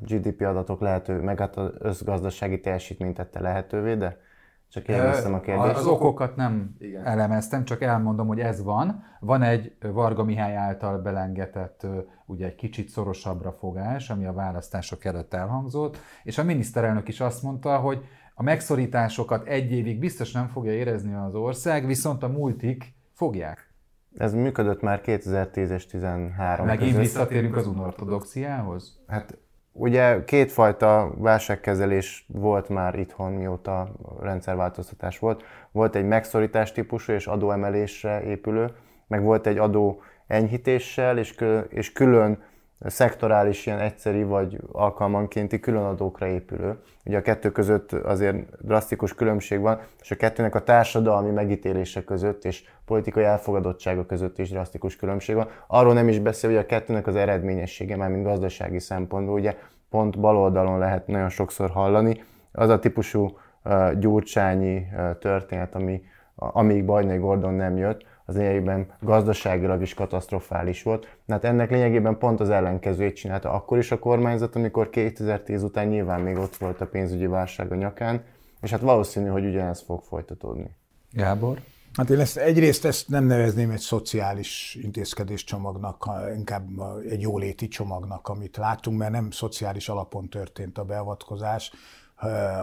GDP 0.00 0.40
adatok 0.40 0.80
lehető, 0.80 1.20
meg 1.20 1.38
hát 1.38 1.56
az 1.56 1.70
összgazdasági 1.78 2.60
teljesítményt 2.60 3.16
tette 3.16 3.40
lehetővé, 3.40 3.94
de 3.94 4.20
csak 4.68 4.88
élveztem 4.88 5.34
a 5.34 5.40
kérdést. 5.40 5.76
Az 5.76 5.86
okokat 5.86 6.36
nem 6.36 6.74
Igen. 6.78 7.04
elemeztem, 7.04 7.64
csak 7.64 7.82
elmondom, 7.82 8.26
hogy 8.26 8.40
ez 8.40 8.62
van. 8.62 9.02
Van 9.20 9.42
egy 9.42 9.76
Varga 9.80 10.24
Mihály 10.24 10.56
által 10.56 10.98
belengetett, 10.98 11.86
ugye 12.26 12.46
egy 12.46 12.54
kicsit 12.54 12.88
szorosabbra 12.88 13.52
fogás, 13.52 14.10
ami 14.10 14.26
a 14.26 14.32
választások 14.32 15.04
előtt 15.04 15.34
elhangzott, 15.34 15.98
és 16.22 16.38
a 16.38 16.42
miniszterelnök 16.42 17.08
is 17.08 17.20
azt 17.20 17.42
mondta, 17.42 17.76
hogy 17.76 18.04
a 18.34 18.42
megszorításokat 18.42 19.46
egy 19.46 19.72
évig 19.72 19.98
biztos 19.98 20.32
nem 20.32 20.48
fogja 20.48 20.72
érezni 20.72 21.14
az 21.14 21.34
ország, 21.34 21.86
viszont 21.86 22.22
a 22.22 22.28
multik 22.28 22.94
fogják. 23.12 23.72
Ez 24.16 24.34
működött 24.34 24.80
már 24.80 25.00
2010 25.00 25.70
és 25.70 25.86
2013 25.86 26.66
Megint 26.66 26.96
visszatérünk 26.96 27.56
az 27.56 27.66
unortodoxiához? 27.66 29.00
Hát 29.06 29.38
Ugye 29.72 30.24
kétfajta 30.24 31.12
válságkezelés 31.16 32.26
volt 32.28 32.68
már 32.68 32.98
itthon, 32.98 33.32
mióta 33.32 33.92
rendszerváltoztatás 34.20 35.18
volt. 35.18 35.44
Volt 35.72 35.94
egy 35.96 36.04
megszorítás 36.04 36.72
típusú 36.72 37.12
és 37.12 37.26
adóemelésre 37.26 38.22
épülő, 38.22 38.70
meg 39.06 39.22
volt 39.22 39.46
egy 39.46 39.58
adó 39.58 40.02
enyhítéssel 40.26 41.18
és, 41.18 41.34
és 41.68 41.92
külön 41.92 42.42
szektorális, 42.80 43.66
ilyen 43.66 43.78
egyszeri 43.78 44.22
vagy 44.22 44.58
alkalmankénti 44.72 45.60
különadókra 45.60 46.26
épülő. 46.26 46.78
Ugye 47.04 47.18
a 47.18 47.22
kettő 47.22 47.50
között 47.50 47.92
azért 47.92 48.64
drasztikus 48.66 49.14
különbség 49.14 49.60
van, 49.60 49.80
és 50.00 50.10
a 50.10 50.16
kettőnek 50.16 50.54
a 50.54 50.62
társadalmi 50.62 51.30
megítélése 51.30 52.04
között 52.04 52.44
és 52.44 52.64
politikai 52.84 53.24
elfogadottsága 53.24 54.06
között 54.06 54.38
is 54.38 54.50
drasztikus 54.50 54.96
különbség 54.96 55.34
van. 55.34 55.48
Arról 55.66 55.92
nem 55.92 56.08
is 56.08 56.18
beszél, 56.18 56.50
hogy 56.50 56.58
a 56.58 56.66
kettőnek 56.66 57.06
az 57.06 57.16
eredményessége, 57.16 57.96
már 57.96 58.10
mint 58.10 58.24
gazdasági 58.24 58.78
szempontból, 58.78 59.34
ugye 59.34 59.56
pont 59.90 60.20
bal 60.20 60.36
oldalon 60.36 60.78
lehet 60.78 61.06
nagyon 61.06 61.28
sokszor 61.28 61.70
hallani, 61.70 62.22
az 62.52 62.68
a 62.68 62.78
típusú 62.78 63.38
uh, 63.64 63.98
gyurcsányi 63.98 64.86
uh, 64.92 65.18
történet, 65.18 65.74
ami, 65.74 66.02
amíg 66.34 66.84
Bajnai 66.84 67.18
Gordon 67.18 67.54
nem 67.54 67.76
jött, 67.76 68.06
az 68.28 68.36
lényegében 68.36 68.86
gazdaságilag 69.00 69.82
is 69.82 69.94
katasztrofális 69.94 70.82
volt. 70.82 71.16
Hát 71.28 71.44
ennek 71.44 71.70
lényegében 71.70 72.18
pont 72.18 72.40
az 72.40 72.50
ellenkezőjét 72.50 73.16
csinálta 73.16 73.50
akkor 73.50 73.78
is 73.78 73.90
a 73.90 73.98
kormányzat, 73.98 74.56
amikor 74.56 74.90
2010 74.90 75.62
után 75.62 75.86
nyilván 75.86 76.20
még 76.20 76.36
ott 76.36 76.56
volt 76.56 76.80
a 76.80 76.86
pénzügyi 76.86 77.26
válság 77.26 77.72
a 77.72 77.74
nyakán, 77.74 78.24
és 78.60 78.70
hát 78.70 78.80
valószínű, 78.80 79.28
hogy 79.28 79.44
ugyanez 79.44 79.80
fog 79.80 80.02
folytatódni. 80.02 80.70
Gábor? 81.12 81.60
Hát 81.92 82.10
én 82.10 82.20
ezt, 82.20 82.36
egyrészt 82.36 82.84
ezt 82.84 83.08
nem 83.08 83.24
nevezném 83.24 83.70
egy 83.70 83.80
szociális 83.80 84.78
intézkedés 84.82 85.44
csomagnak, 85.44 86.10
inkább 86.36 86.68
egy 87.08 87.20
jóléti 87.20 87.68
csomagnak, 87.68 88.28
amit 88.28 88.56
látunk, 88.56 88.98
mert 88.98 89.12
nem 89.12 89.30
szociális 89.30 89.88
alapon 89.88 90.28
történt 90.28 90.78
a 90.78 90.84
beavatkozás, 90.84 91.72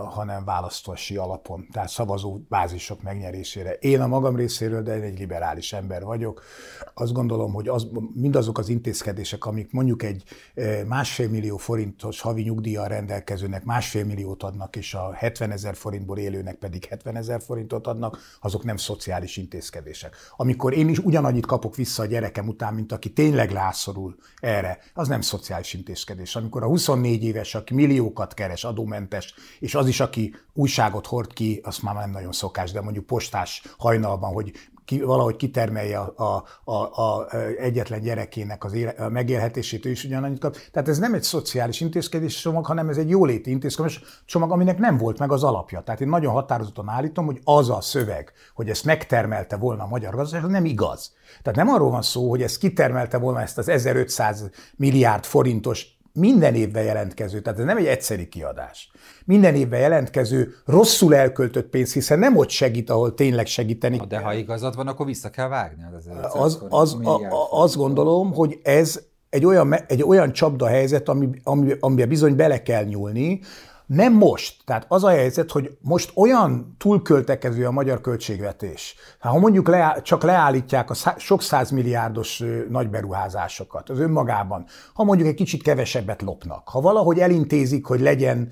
hanem 0.09 0.45
választási 0.45 1.17
alapon, 1.17 1.67
tehát 1.71 1.89
szavazó 1.89 2.39
bázisok 2.49 3.01
megnyerésére. 3.01 3.71
Én 3.71 4.01
a 4.01 4.07
magam 4.07 4.35
részéről, 4.35 4.81
de 4.83 4.95
én 4.95 5.01
egy 5.01 5.19
liberális 5.19 5.73
ember 5.73 6.03
vagyok. 6.03 6.43
Azt 6.93 7.13
gondolom, 7.13 7.53
hogy 7.53 7.67
az, 7.67 7.87
mindazok 8.13 8.57
az 8.57 8.69
intézkedések, 8.69 9.45
amik 9.45 9.71
mondjuk 9.71 10.03
egy 10.03 10.23
másfél 10.87 11.29
millió 11.29 11.57
forintos 11.57 12.21
havi 12.21 12.41
nyugdíjjal 12.41 12.87
rendelkezőnek 12.87 13.63
másfél 13.63 14.05
milliót 14.05 14.43
adnak, 14.43 14.75
és 14.75 14.93
a 14.93 15.13
70 15.13 15.51
ezer 15.51 15.75
forintból 15.75 16.17
élőnek 16.17 16.55
pedig 16.55 16.85
70 16.85 17.15
ezer 17.15 17.41
forintot 17.41 17.87
adnak, 17.87 18.17
azok 18.41 18.63
nem 18.63 18.77
szociális 18.77 19.37
intézkedések. 19.37 20.15
Amikor 20.35 20.73
én 20.73 20.89
is 20.89 20.97
ugyanannyit 20.97 21.45
kapok 21.45 21.75
vissza 21.75 22.01
a 22.01 22.05
gyerekem 22.05 22.47
után, 22.47 22.73
mint 22.73 22.91
aki 22.91 23.13
tényleg 23.13 23.51
lászorul 23.51 24.15
erre, 24.39 24.77
az 24.93 25.07
nem 25.07 25.21
szociális 25.21 25.73
intézkedés. 25.73 26.35
Amikor 26.35 26.63
a 26.63 26.67
24 26.67 27.23
éves, 27.23 27.55
aki 27.55 27.73
milliókat 27.73 28.33
keres, 28.33 28.63
adómentes, 28.63 29.33
és 29.59 29.75
az 29.75 29.87
is, 29.87 29.99
aki 29.99 30.35
újságot 30.53 31.07
hord 31.07 31.33
ki, 31.33 31.61
azt 31.63 31.81
már 31.81 31.95
nem 31.95 32.11
nagyon 32.11 32.31
szokás, 32.31 32.71
de 32.71 32.81
mondjuk 32.81 33.05
postás 33.05 33.63
hajnalban, 33.77 34.33
hogy 34.33 34.53
ki, 34.85 35.01
valahogy 35.01 35.35
kitermelje 35.35 35.99
a, 35.99 36.43
a, 36.63 36.73
a, 36.73 37.27
egyetlen 37.57 38.01
gyerekének 38.01 38.63
az 38.63 38.73
éle, 38.73 38.89
a 38.89 39.09
megélhetését, 39.09 39.85
ő 39.85 39.89
is 39.89 40.03
ugyanannyit 40.03 40.39
kap. 40.39 40.57
Tehát 40.71 40.87
ez 40.87 40.97
nem 40.97 41.13
egy 41.13 41.23
szociális 41.23 41.81
intézkedés 41.81 42.41
csomag, 42.41 42.65
hanem 42.65 42.89
ez 42.89 42.97
egy 42.97 43.09
jóléti 43.09 43.49
intézkedés 43.49 44.01
csomag, 44.25 44.51
aminek 44.51 44.77
nem 44.77 44.97
volt 44.97 45.19
meg 45.19 45.31
az 45.31 45.43
alapja. 45.43 45.81
Tehát 45.81 46.01
én 46.01 46.07
nagyon 46.07 46.33
határozottan 46.33 46.89
állítom, 46.89 47.25
hogy 47.25 47.41
az 47.43 47.69
a 47.69 47.81
szöveg, 47.81 48.31
hogy 48.53 48.69
ezt 48.69 48.85
megtermelte 48.85 49.55
volna 49.55 49.83
a 49.83 49.87
magyar 49.87 50.15
gazdaság, 50.15 50.49
nem 50.49 50.65
igaz. 50.65 51.13
Tehát 51.41 51.57
nem 51.57 51.69
arról 51.69 51.89
van 51.89 52.01
szó, 52.01 52.29
hogy 52.29 52.41
ezt 52.41 52.57
kitermelte 52.57 53.17
volna 53.17 53.41
ezt 53.41 53.57
az 53.57 53.67
1500 53.67 54.49
milliárd 54.75 55.23
forintos 55.23 55.94
minden 56.15 56.55
évben 56.55 56.83
jelentkező, 56.83 57.39
tehát 57.39 57.59
ez 57.59 57.65
nem 57.65 57.77
egy 57.77 57.85
egyszeri 57.85 58.27
kiadás. 58.27 58.91
Minden 59.25 59.55
évben 59.55 59.79
jelentkező, 59.79 60.53
rosszul 60.65 61.15
elköltött 61.15 61.69
pénz, 61.69 61.93
hiszen 61.93 62.19
nem 62.19 62.37
ott 62.37 62.49
segít, 62.49 62.89
ahol 62.89 63.13
tényleg 63.13 63.45
segíteni. 63.45 64.01
De 64.07 64.19
ha 64.19 64.33
igazad 64.33 64.75
van, 64.75 64.87
akkor 64.87 65.05
vissza 65.05 65.29
kell 65.29 65.47
vágni 65.47 65.83
az 65.97 66.07
az, 66.33 66.63
az, 66.69 66.97
a, 67.03 67.09
a, 67.09 67.61
Azt 67.61 67.75
gondolom, 67.75 68.33
hogy 68.33 68.59
ez 68.63 69.01
egy 69.29 69.45
olyan, 69.45 69.73
egy 69.87 70.03
olyan 70.03 70.31
csapda 70.31 70.67
helyzet, 70.67 71.09
ami, 71.09 71.29
ami, 71.43 71.73
amiben 71.79 72.07
bizony 72.07 72.35
bele 72.35 72.61
kell 72.61 72.83
nyúlni, 72.83 73.39
nem 73.85 74.13
most. 74.13 74.55
Tehát 74.65 74.85
az 74.87 75.03
a 75.03 75.09
helyzet, 75.09 75.51
hogy 75.51 75.77
most 75.81 76.11
olyan 76.15 76.75
túlköltekező 76.77 77.65
a 77.65 77.71
magyar 77.71 78.01
költségvetés. 78.01 78.95
Hát, 79.19 79.31
ha 79.31 79.39
mondjuk 79.39 79.67
leáll, 79.67 80.01
csak 80.01 80.23
leállítják 80.23 80.89
a 80.89 80.93
szá, 80.93 81.15
sok 81.17 81.41
százmilliárdos 81.41 82.43
nagyberuházásokat 82.69 83.89
az 83.89 83.99
önmagában, 83.99 84.65
ha 84.93 85.03
mondjuk 85.03 85.27
egy 85.27 85.35
kicsit 85.35 85.63
kevesebbet 85.63 86.21
lopnak, 86.21 86.69
ha 86.69 86.81
valahogy 86.81 87.19
elintézik, 87.19 87.85
hogy 87.85 87.99
legyen 87.99 88.51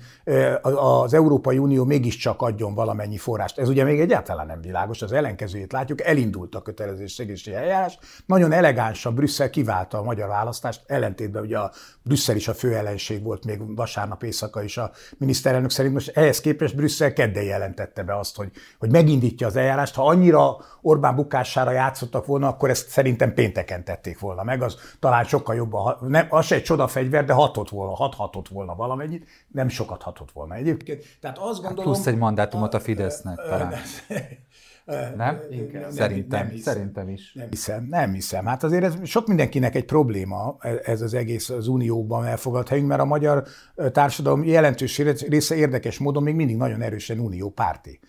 az 0.74 1.14
Európai 1.14 1.58
Unió 1.58 1.84
mégiscsak 1.84 2.42
adjon 2.42 2.74
valamennyi 2.74 3.16
forrást, 3.16 3.58
ez 3.58 3.68
ugye 3.68 3.84
még 3.84 4.00
egyáltalán 4.00 4.46
nem 4.46 4.60
világos, 4.60 5.02
az 5.02 5.12
ellenkezőjét 5.12 5.72
látjuk, 5.72 6.00
elindult 6.00 6.54
a 6.54 6.62
kötelezettségési 6.62 7.54
eljárás, 7.54 7.98
nagyon 8.26 8.52
elegáns 8.52 9.06
a 9.06 9.12
Brüsszel 9.12 9.50
kiválta 9.50 9.98
a 9.98 10.02
magyar 10.02 10.28
választást, 10.28 10.82
ellentétben 10.86 11.42
ugye 11.42 11.58
a 11.58 11.72
Brüsszel 12.06 12.36
is 12.36 12.48
a 12.48 12.54
fő 12.54 12.74
ellenség 12.74 13.22
volt 13.22 13.44
még 13.44 13.76
vasárnap 13.76 14.22
éjszaka 14.22 14.62
is 14.62 14.76
a 14.76 14.90
miniszterelnök 15.18 15.70
szerint 15.70 15.94
most 15.94 16.08
ehhez 16.08 16.40
képest 16.40 16.76
Brüsszel 16.76 17.12
kedden 17.12 17.42
jelentette 17.42 18.02
be 18.02 18.18
azt, 18.18 18.36
hogy, 18.36 18.50
hogy 18.78 18.90
megindítja 18.90 19.46
az 19.46 19.56
eljárást. 19.56 19.94
Ha 19.94 20.06
annyira 20.06 20.56
Orbán 20.82 21.14
bukására 21.14 21.70
játszottak 21.70 22.26
volna, 22.26 22.48
akkor 22.48 22.70
ezt 22.70 22.88
szerintem 22.88 23.34
pénteken 23.34 23.84
tették 23.84 24.18
volna 24.18 24.42
meg. 24.42 24.62
Az 24.62 24.76
talán 25.00 25.24
sokkal 25.24 25.54
jobban, 25.54 25.96
nem, 26.00 26.26
az 26.30 26.46
se 26.46 26.54
egy 26.54 26.62
csodafegyver, 26.62 27.24
de 27.24 27.32
hatott 27.32 27.68
volna, 27.68 27.94
hat 27.94 28.14
hatott 28.14 28.48
volna 28.48 28.74
valamennyit, 28.74 29.28
nem 29.52 29.68
sokat 29.68 30.02
hatott 30.02 30.32
volna 30.32 30.54
egyébként. 30.54 31.04
Tehát 31.20 31.38
azt 31.38 31.56
hát 31.56 31.66
gondolom... 31.66 31.92
Plusz 31.92 32.06
egy 32.06 32.16
mandátumot 32.16 32.74
a 32.74 32.80
Fidesznek 32.80 33.36
talán. 33.36 33.74
Nem? 35.16 35.40
Inkább. 35.50 35.90
Szerintem, 35.90 36.40
nem 36.40 36.48
hiszem. 36.48 36.74
szerintem 36.74 37.08
is. 37.08 37.32
Nem 37.32 37.46
hiszem, 37.50 37.86
nem 37.90 38.12
hiszem. 38.12 38.44
Hát 38.44 38.62
azért 38.62 38.84
ez 38.84 38.94
sok 39.02 39.26
mindenkinek 39.26 39.74
egy 39.74 39.84
probléma, 39.84 40.56
ez 40.82 41.00
az 41.00 41.14
egész 41.14 41.50
az 41.50 41.68
Unióban 41.68 42.26
elfogadt 42.26 42.68
helyünk, 42.68 42.88
mert 42.88 43.00
a 43.00 43.04
magyar 43.04 43.44
társadalom 43.92 44.44
jelentős 44.44 44.98
része 45.28 45.54
érdekes 45.54 45.98
módon 45.98 46.22
még 46.22 46.34
mindig 46.34 46.56
nagyon 46.56 46.82
erősen 46.82 47.18
unió 47.18 47.50
párti. 47.50 48.00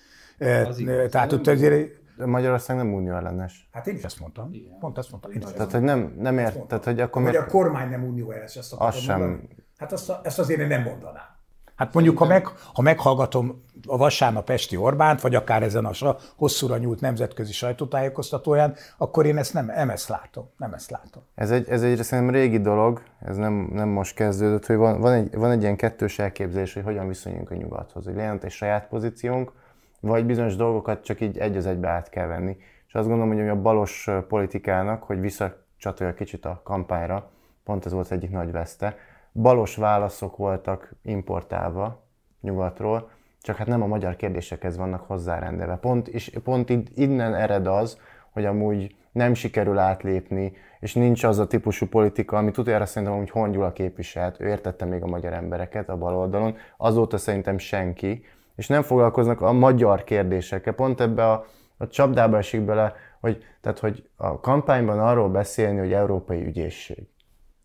Tehát 1.09 1.31
ott 1.31 1.47
azért 1.47 1.91
Magyarország 2.25 2.77
nem 2.77 2.93
unió 2.93 3.13
ellenes. 3.13 3.69
Hát 3.71 3.87
én 3.87 3.95
is 3.95 4.03
ezt 4.03 4.19
mondtam. 4.19 4.53
Igen. 4.53 4.79
Pont 4.79 4.97
ezt 4.97 5.11
mondtam. 5.11 5.31
Én 5.31 5.39
tehát, 5.39 5.71
hogy 5.71 5.81
nem, 5.81 6.15
nem 6.17 6.37
ért, 6.37 6.67
tehát, 6.67 6.83
hogy 6.83 6.99
akkor... 6.99 7.23
Hogy 7.23 7.35
a 7.35 7.45
kormány 7.45 7.89
nem 7.89 8.03
unió 8.03 8.31
ellenes, 8.31 8.55
ezt 8.55 8.73
azt 8.73 8.99
sem. 8.99 9.19
Mondani. 9.19 9.47
Hát 9.77 9.91
azt, 9.91 10.13
ezt 10.23 10.39
azért 10.39 10.59
én 10.59 10.67
nem 10.67 10.81
mondanám. 10.81 11.33
Hát 11.75 11.93
mondjuk, 11.93 12.17
ha, 12.17 12.25
meg, 12.25 12.47
ha 12.73 12.81
meghallgatom 12.81 13.64
a 13.87 13.97
vasárnap 13.97 14.49
esti 14.49 14.77
Orbánt, 14.77 15.21
vagy 15.21 15.35
akár 15.35 15.63
ezen 15.63 15.85
a 15.85 16.15
hosszúra 16.35 16.77
nyúlt 16.77 17.01
nemzetközi 17.01 17.51
sajtótájékoztatóján, 17.51 18.75
akkor 18.97 19.25
én 19.25 19.37
ezt 19.37 19.53
nem, 19.53 19.65
nem 19.65 19.89
ezt 19.89 20.09
látom. 20.09 20.49
Nem 20.57 20.73
ezt 20.73 20.89
látom. 20.89 21.23
Ez 21.35 21.51
egy, 21.51 21.69
ez 21.69 21.83
egy 21.83 22.03
szerintem 22.03 22.35
régi 22.35 22.59
dolog, 22.59 23.01
ez 23.19 23.37
nem, 23.37 23.69
nem 23.73 23.89
most 23.89 24.15
kezdődött, 24.15 24.65
hogy 24.65 24.75
van, 24.75 24.99
van, 24.99 25.13
egy, 25.13 25.35
van 25.35 25.51
egy 25.51 25.61
ilyen 25.61 25.75
kettős 25.75 26.19
elképzelés, 26.19 26.73
hogy 26.73 26.83
hogyan 26.83 27.07
viszonyuljunk 27.07 27.51
a 27.51 27.55
nyugathoz, 27.55 28.05
hogy 28.05 28.15
legyen 28.15 28.39
egy 28.41 28.51
saját 28.51 28.87
pozíciónk, 28.87 29.51
vagy 29.99 30.25
bizonyos 30.25 30.55
dolgokat 30.55 31.03
csak 31.03 31.21
így 31.21 31.37
egy 31.37 31.57
az 31.57 31.65
egybe 31.65 31.87
át 31.87 32.09
kell 32.09 32.27
venni. 32.27 32.57
És 32.87 32.93
azt 32.93 33.07
gondolom, 33.07 33.33
hogy 33.37 33.49
a 33.49 33.61
balos 33.61 34.09
politikának, 34.27 35.03
hogy 35.03 35.19
visszacsatolja 35.19 36.13
kicsit 36.13 36.45
a 36.45 36.61
kampányra, 36.63 37.29
pont 37.63 37.85
ez 37.85 37.91
volt 37.91 38.05
az 38.05 38.11
egyik 38.11 38.31
nagy 38.31 38.51
veszte, 38.51 38.97
balos 39.33 39.75
válaszok 39.75 40.37
voltak 40.37 40.93
importálva 41.01 42.03
nyugatról, 42.41 43.09
csak 43.45 43.55
hát 43.55 43.67
nem 43.67 43.81
a 43.81 43.87
magyar 43.87 44.15
kérdésekhez 44.15 44.77
vannak 44.77 45.07
hozzárendelve. 45.07 45.75
Pont, 45.75 46.07
és 46.07 46.31
pont 46.43 46.71
innen 46.95 47.35
ered 47.35 47.67
az, 47.67 47.97
hogy 48.31 48.45
amúgy 48.45 48.95
nem 49.11 49.33
sikerül 49.33 49.77
átlépni, 49.77 50.53
és 50.79 50.93
nincs 50.93 51.23
az 51.23 51.39
a 51.39 51.47
típusú 51.47 51.85
politika, 51.85 52.37
ami 52.37 52.51
tudjára 52.51 52.85
szerintem, 52.85 53.17
hogy 53.17 53.29
Hongyula 53.29 53.71
képviselt, 53.71 54.41
ő 54.41 54.47
értette 54.47 54.85
még 54.85 55.03
a 55.03 55.07
magyar 55.07 55.33
embereket 55.33 55.89
a 55.89 55.97
bal 55.97 56.15
oldalon, 56.15 56.57
azóta 56.77 57.17
szerintem 57.17 57.57
senki, 57.57 58.23
és 58.55 58.67
nem 58.67 58.81
foglalkoznak 58.81 59.41
a 59.41 59.51
magyar 59.51 60.03
kérdésekkel. 60.03 60.73
Pont 60.73 61.01
ebbe 61.01 61.31
a, 61.31 61.45
a 61.77 61.87
csapdába 61.87 62.37
esik 62.37 62.61
bele, 62.61 62.93
hogy, 63.19 63.43
tehát, 63.61 63.79
hogy 63.79 64.09
a 64.15 64.39
kampányban 64.39 64.99
arról 64.99 65.29
beszélni, 65.29 65.79
hogy 65.79 65.93
európai 65.93 66.45
ügyészség. 66.45 67.07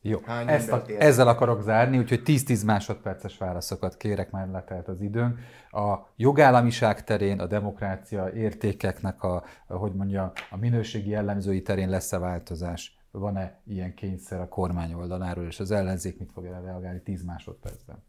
Jó, 0.02 0.18
Ezt 0.46 0.72
a, 0.72 0.82
ezzel 0.98 1.28
akarok 1.28 1.62
zárni, 1.62 1.98
úgyhogy 1.98 2.22
10-10 2.24 2.64
másodperces 2.66 3.38
válaszokat 3.38 3.96
kérek, 3.96 4.30
már 4.30 4.48
letelt 4.48 4.88
az 4.88 5.00
időnk. 5.00 5.38
A 5.70 5.98
jogállamiság 6.16 7.04
terén, 7.04 7.40
a 7.40 7.46
demokrácia 7.46 8.28
értékeknek 8.28 9.22
a, 9.22 9.44
hogy 9.66 9.92
mondja, 9.92 10.32
a 10.50 10.56
minőségi 10.56 11.10
jellemzői 11.10 11.62
terén 11.62 11.88
lesz-e 11.88 12.18
változás? 12.18 12.98
Van-e 13.10 13.60
ilyen 13.66 13.94
kényszer 13.94 14.40
a 14.40 14.48
kormány 14.48 14.92
oldaláról, 14.92 15.46
és 15.46 15.60
az 15.60 15.70
ellenzék 15.70 16.18
mit 16.18 16.32
fog 16.32 16.44
reagálni 16.44 17.02
10 17.02 17.22
másodpercben? 17.22 18.02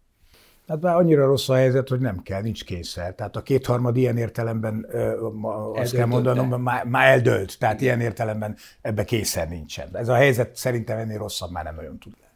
Hát 0.67 0.81
már 0.81 0.95
annyira 0.95 1.25
rossz 1.25 1.49
a 1.49 1.53
helyzet, 1.53 1.89
hogy 1.89 1.99
nem 1.99 2.21
kell, 2.23 2.41
nincs 2.41 2.63
kényszer. 2.63 3.15
Tehát 3.15 3.35
a 3.35 3.41
kétharmad 3.41 3.97
ilyen 3.97 4.17
értelemben, 4.17 4.85
azt 5.75 5.95
kell 5.95 6.05
mondanom, 6.05 6.61
már, 6.61 6.85
már 6.85 7.07
eldőlt. 7.07 7.59
Tehát 7.59 7.81
ilyen 7.81 8.01
értelemben 8.01 8.55
ebbe 8.81 9.03
kényszer 9.03 9.49
nincsen. 9.49 9.89
Ez 9.93 10.07
a 10.07 10.15
helyzet 10.15 10.55
szerintem 10.55 10.97
ennél 10.97 11.17
rosszabb 11.17 11.51
már 11.51 11.63
nem 11.63 11.75
nagyon 11.75 11.97
tud 11.97 12.13
lenni. 12.21 12.30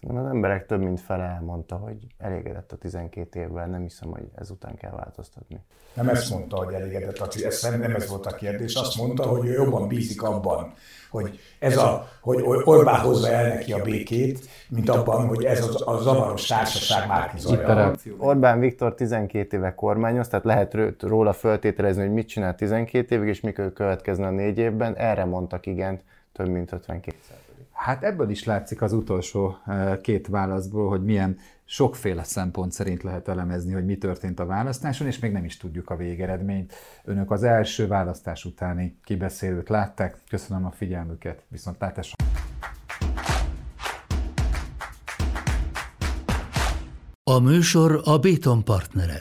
Az 0.00 0.26
emberek 0.26 0.66
több 0.66 0.80
mint 0.80 1.00
fele 1.00 1.24
elmondta, 1.24 1.76
hogy 1.76 1.96
elégedett 2.18 2.72
a 2.72 2.76
12 2.76 3.40
évvel, 3.40 3.66
nem 3.66 3.82
hiszem, 3.82 4.10
hogy 4.10 4.30
ezután 4.34 4.76
kell 4.76 4.90
változtatni. 4.90 5.60
Nem 5.94 6.08
ezt 6.08 6.30
mondta, 6.30 6.56
hogy 6.56 6.74
elégedett 6.74 7.18
a 7.18 7.28
ez 7.44 7.62
nem 7.62 7.94
ez 7.94 8.08
volt 8.08 8.26
a 8.26 8.34
kérdés, 8.34 8.74
azt 8.74 8.96
mondta, 8.96 9.26
hogy 9.26 9.46
ő 9.46 9.52
jobban 9.52 9.88
bízik 9.88 10.22
abban, 10.22 10.72
hogy 11.10 11.38
ez 11.58 11.76
a, 11.76 12.08
hogy 12.20 12.42
Orbán 12.64 13.00
hozza 13.00 13.28
el 13.28 13.48
neki 13.48 13.72
a 13.72 13.82
békét, 13.82 14.48
mint 14.68 14.88
abban, 14.88 15.26
hogy 15.26 15.44
ez 15.44 15.66
az, 15.66 15.82
a 15.86 15.98
zavaros 15.98 16.46
társaság 16.46 17.08
már 17.08 17.30
kizolja. 17.34 17.92
Orbán 18.18 18.60
Viktor 18.60 18.94
12 18.94 19.56
éve 19.56 19.74
kormányoz, 19.74 20.28
tehát 20.28 20.44
lehet 20.44 20.76
róla 21.00 21.32
föltételezni, 21.32 22.02
hogy 22.02 22.12
mit 22.12 22.28
csinál 22.28 22.54
12 22.54 23.14
évig, 23.14 23.28
és 23.28 23.40
mikor 23.40 23.72
következne 23.72 24.26
a 24.26 24.30
négy 24.30 24.58
évben. 24.58 24.96
Erre 24.96 25.24
mondtak 25.24 25.66
igent 25.66 26.02
több 26.32 26.48
mint 26.48 26.72
52 26.72 27.14
Hát 27.78 28.04
ebből 28.04 28.30
is 28.30 28.44
látszik 28.44 28.82
az 28.82 28.92
utolsó 28.92 29.56
eh, 29.66 29.96
két 30.02 30.26
válaszból, 30.26 30.88
hogy 30.88 31.04
milyen 31.04 31.38
sokféle 31.64 32.24
szempont 32.24 32.72
szerint 32.72 33.02
lehet 33.02 33.28
elemezni, 33.28 33.72
hogy 33.72 33.84
mi 33.84 33.98
történt 33.98 34.40
a 34.40 34.46
választáson, 34.46 35.06
és 35.06 35.18
még 35.18 35.32
nem 35.32 35.44
is 35.44 35.56
tudjuk 35.56 35.90
a 35.90 35.96
végeredményt. 35.96 36.74
Önök 37.04 37.30
az 37.30 37.42
első 37.42 37.86
választás 37.86 38.44
utáni 38.44 38.98
kibeszélőt 39.04 39.68
látták. 39.68 40.18
Köszönöm 40.28 40.64
a 40.64 40.70
figyelmüket, 40.70 41.44
viszont 41.48 41.76
látásra. 41.80 42.14
A 47.24 47.38
műsor 47.38 48.00
a 48.04 48.18
Béton 48.18 48.64
partnere. 48.64 49.20